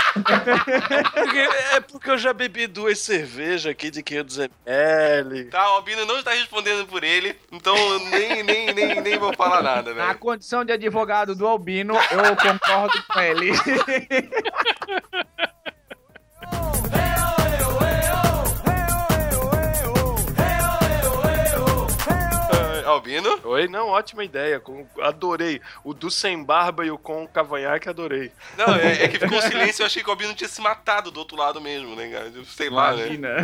[1.13, 5.49] Porque- é porque eu já bebi duas cervejas aqui de 500ml.
[5.51, 7.75] Tá, o Albino não está respondendo por ele, então
[8.09, 10.19] nem, nem, nem, nem vou falar nada, Na velho.
[10.19, 13.51] condição de advogado do Albino, eu concordo com ele.
[22.85, 23.39] Albino?
[23.43, 24.61] Oi, não, ótima ideia.
[25.01, 25.61] Adorei.
[25.83, 28.31] O do sem barba e o com cavanhaque, adorei.
[28.57, 31.11] Não, é, é que ficou um silêncio, eu achei que o Albino tinha se matado
[31.11, 32.31] do outro lado mesmo, né, cara?
[32.45, 33.07] Sei lá, né?
[33.07, 33.35] Imagina.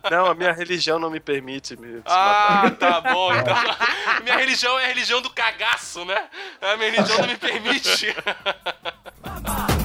[0.10, 2.66] Não, a minha religião não me permite me se matar.
[2.66, 3.54] Ah, tá bom, então.
[4.24, 6.28] Minha religião é a religião do cagaço, né?
[6.60, 8.14] A minha religião não me permite.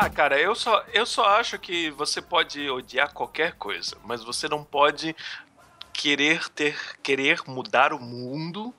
[0.00, 4.48] Ah, cara, eu só, eu só acho que você pode odiar qualquer coisa, mas você
[4.48, 5.16] não pode
[5.92, 8.72] querer ter querer mudar o mundo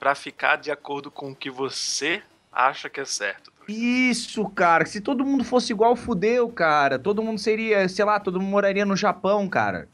[0.00, 3.52] pra ficar de acordo com o que você acha que é certo.
[3.68, 4.84] Isso, cara.
[4.84, 6.98] Se todo mundo fosse igual, fudeu, cara.
[6.98, 9.88] Todo mundo seria, sei lá, todo mundo moraria no Japão, cara.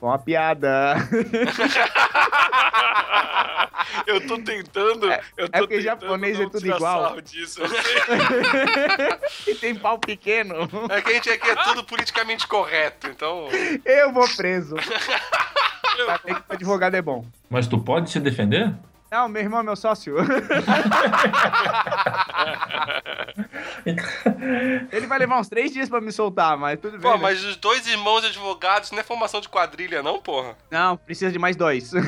[0.00, 0.02] É.
[0.02, 0.96] Foi uma piada.
[4.06, 5.06] Eu tô tentando.
[5.36, 7.20] eu tô é porque tentando japonês não é tudo igual.
[7.20, 7.60] disso,
[9.46, 10.68] e tem pau pequeno.
[10.88, 13.48] É que a gente aqui é tudo politicamente correto, então.
[13.84, 14.76] Eu vou preso.
[16.06, 17.26] Tá, tem que advogado é bom.
[17.50, 18.72] Mas tu pode se defender?
[19.10, 20.14] Não, meu irmão é meu sócio.
[24.92, 27.00] Ele vai levar uns três dias pra me soltar, mas tudo bem.
[27.00, 27.18] Pô, né?
[27.22, 30.56] mas os dois irmãos advogados não é formação de quadrilha, não, porra?
[30.70, 31.90] Não, precisa de mais dois.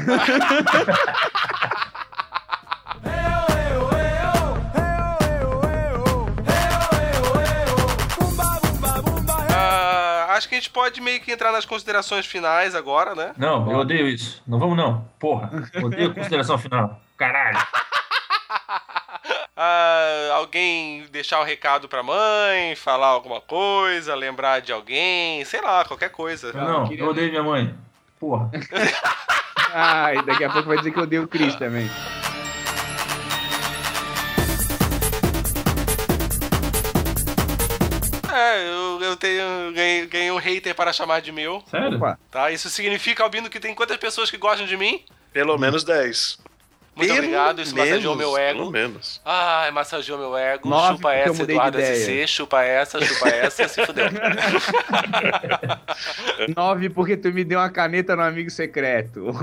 [10.43, 13.33] acho que a gente pode meio que entrar nas considerações finais agora, né?
[13.37, 14.43] Não, eu odeio isso.
[14.47, 15.07] Não vamos não.
[15.19, 15.51] Porra,
[15.83, 17.01] odeio a consideração final.
[17.17, 17.59] Caralho.
[19.55, 25.85] Ah, alguém deixar o recado pra mãe, falar alguma coisa, lembrar de alguém, sei lá,
[25.85, 26.53] qualquer coisa.
[26.53, 27.73] Não, eu odeio minha mãe.
[28.19, 28.51] Porra.
[29.73, 31.89] Ai, daqui a pouco vai dizer que eu odeio o Chris também.
[38.33, 41.63] É, eu, eu tenho, ganhei, ganhei um hater para chamar de meu.
[41.71, 41.99] Sério?
[41.99, 42.19] Opa.
[42.31, 45.05] Tá, isso significa, Albino, que tem quantas pessoas que gostam de mim?
[45.33, 46.39] Pelo menos 10.
[46.95, 48.59] Muito Pelo obrigado, isso massageou menos, meu ego.
[48.59, 49.21] Pelo menos.
[49.25, 50.69] Ai, massageou meu ego.
[50.69, 52.27] Nove, chupa essa, Eduardo ideia.
[52.27, 54.07] SC, chupa essa, chupa essa, se fudeu.
[56.55, 59.27] Nove, porque tu me deu uma caneta no amigo secreto.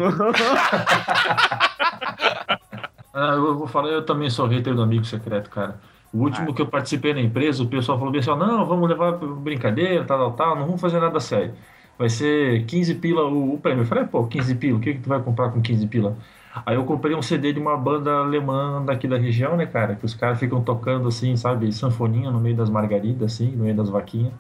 [3.12, 5.82] Ah, eu vou falar, eu também sou hater do amigo secreto, cara.
[6.12, 9.12] O último que eu participei na empresa, o pessoal falou bem assim, não, vamos levar
[9.14, 11.56] brincadeira, tal, tal, tal, não vamos fazer nada sério.
[11.98, 13.84] Vai ser 15 pila o, o prêmio.
[13.84, 16.18] Eu falei, pô, 15 pila, o que, que tu vai comprar com 15 pila?
[16.66, 19.96] Aí eu comprei um CD de uma banda alemã daqui da região, né, cara?
[19.96, 23.76] Que os caras ficam tocando assim, sabe, sanfoninha no meio das margaridas, assim, no meio
[23.76, 24.34] das vaquinhas.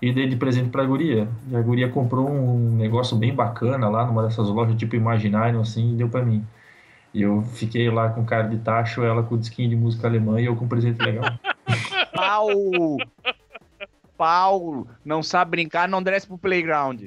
[0.00, 1.28] E dei de presente pra guria.
[1.48, 5.94] E a guria comprou um negócio bem bacana lá numa dessas lojas tipo Imaginarium, assim,
[5.94, 6.46] e deu pra mim.
[7.16, 10.44] E eu fiquei lá com cara de tacho, ela com disquinho de música alemã e
[10.44, 11.24] eu com um presente legal.
[12.14, 12.50] Pau!
[14.18, 14.86] Pau!
[15.02, 17.04] Não sabe brincar, não desce pro playground.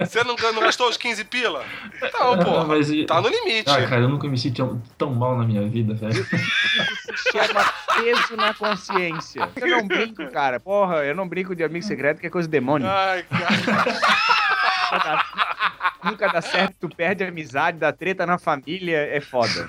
[0.00, 1.62] Você não, não gastou os 15 pila?
[2.00, 2.64] Tá, porra.
[2.64, 3.68] Mas e- Tá no limite.
[3.68, 4.62] Ah, cara, eu nunca me senti
[4.96, 6.24] tão mal na minha vida, velho.
[6.24, 7.64] Se chama
[7.96, 9.46] peso na consciência.
[9.56, 10.58] Eu não brinco, cara.
[10.58, 12.88] Porra, eu não brinco de amigo secreto, que é coisa de demônio.
[12.88, 14.00] Ai, cara.
[16.02, 19.68] Nunca dá certo, tu perde a amizade, dá treta na família, é foda.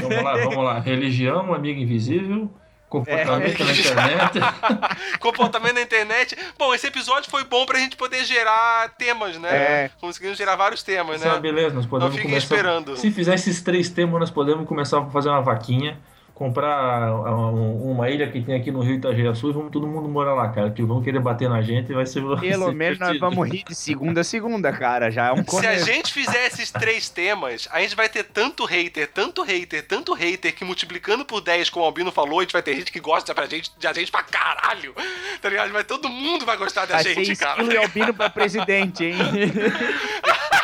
[0.00, 0.78] Vamos lá, vamos lá.
[0.80, 2.50] Religião, amigo invisível,
[2.88, 3.64] comportamento É.
[3.64, 4.40] na internet.
[5.20, 6.36] Comportamento na internet.
[6.58, 9.48] Bom, esse episódio foi bom pra gente poder gerar temas, né?
[9.56, 9.90] É.
[10.00, 11.28] Conseguimos gerar vários temas, né?
[11.28, 12.54] Sabe, beleza, nós podemos Não fiquem começar.
[12.54, 12.96] esperando.
[12.96, 15.98] Se fizer esses três temas, nós podemos começar a fazer uma vaquinha,
[16.34, 20.34] comprar um- uma ilha que tem aqui no Rio Itajaí-Sul e vamos todo mundo morar
[20.34, 20.68] lá, cara.
[20.70, 22.20] Que vão querer bater na gente e vai ser.
[22.22, 25.10] vai Pelo ser menos nós vamos rir de segunda a segunda, cara.
[25.10, 28.64] Já é um Se a gente fizer esses três temas, a gente vai ter tanto
[28.64, 32.52] hater, tanto hater, tanto hater, que multiplicando por 10, como o Albino falou, a gente
[32.52, 34.92] vai ter gente que gosta pra gente, de a gente pra caralho.
[35.40, 35.72] Tá ligado?
[35.72, 37.62] Vai, todo mundo vai gostar da Vai gente, cara.
[37.62, 39.14] estilo Albino pra presidente, hein?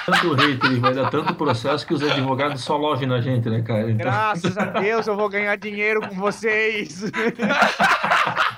[0.06, 3.82] Tanto hater vai dar tanto processo que os advogados só lovem na gente, né, cara?
[3.82, 7.02] Então- Graças a Deus eu vou ganhar dinheiro com vocês.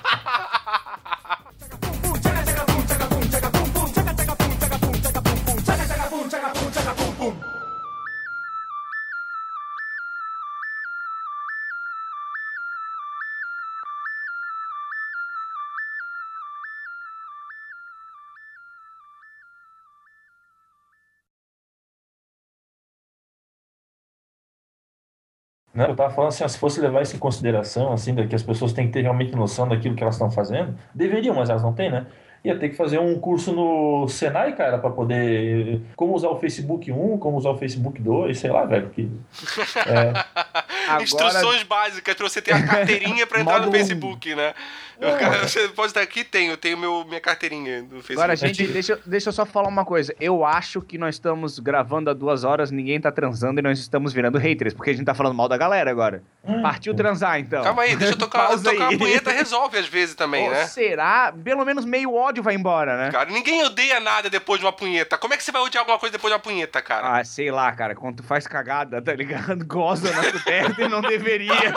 [25.73, 25.89] Né?
[25.89, 28.73] Eu tava falando assim, ó, se fosse levar isso em consideração, assim, que as pessoas
[28.73, 31.89] têm que ter realmente noção daquilo que elas estão fazendo, deveriam, mas elas não têm,
[31.89, 32.05] né?
[32.43, 35.79] Ia ter que fazer um curso no Senai, cara, pra poder.
[35.95, 38.87] Como usar o Facebook 1, como usar o Facebook 2, sei lá, velho.
[38.87, 39.07] Porque,
[39.87, 43.79] é, Instruções básicas pra você ter a carteirinha pra entrar no Módulo um.
[43.79, 44.53] Facebook, né?
[44.99, 46.23] Eu, cara, você pode estar aqui?
[46.23, 48.13] Tenho, eu tenho meu, minha carteirinha do Facebook.
[48.19, 50.15] Agora, gente, deixa, eu- deixa eu só falar uma coisa.
[50.19, 54.13] Eu acho que nós estamos gravando há duas horas, ninguém tá transando e nós estamos
[54.13, 56.23] virando haters, porque a gente tá falando mal da galera agora.
[56.61, 57.63] Partiu transar, então.
[57.63, 58.95] Calma aí, deixa eu tocar, Pausa tocar aí.
[58.95, 60.65] uma punheta, resolve às vezes também, Ou né?
[60.65, 61.33] será?
[61.43, 63.11] Pelo menos meio ódio vai embora, né?
[63.11, 65.17] Cara, ninguém odeia nada depois de uma punheta.
[65.17, 67.17] Como é que você vai odiar alguma coisa depois de uma punheta, cara?
[67.19, 69.65] Ah, sei lá, cara, quando tu faz cagada, tá ligado?
[69.65, 71.53] Goza na coberta e não deveria.
[71.53, 71.71] né?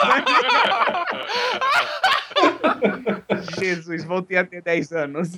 [3.59, 5.29] Jesus, voltei a ter 10 anos.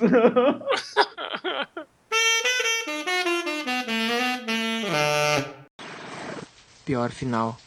[6.86, 7.58] Pior final.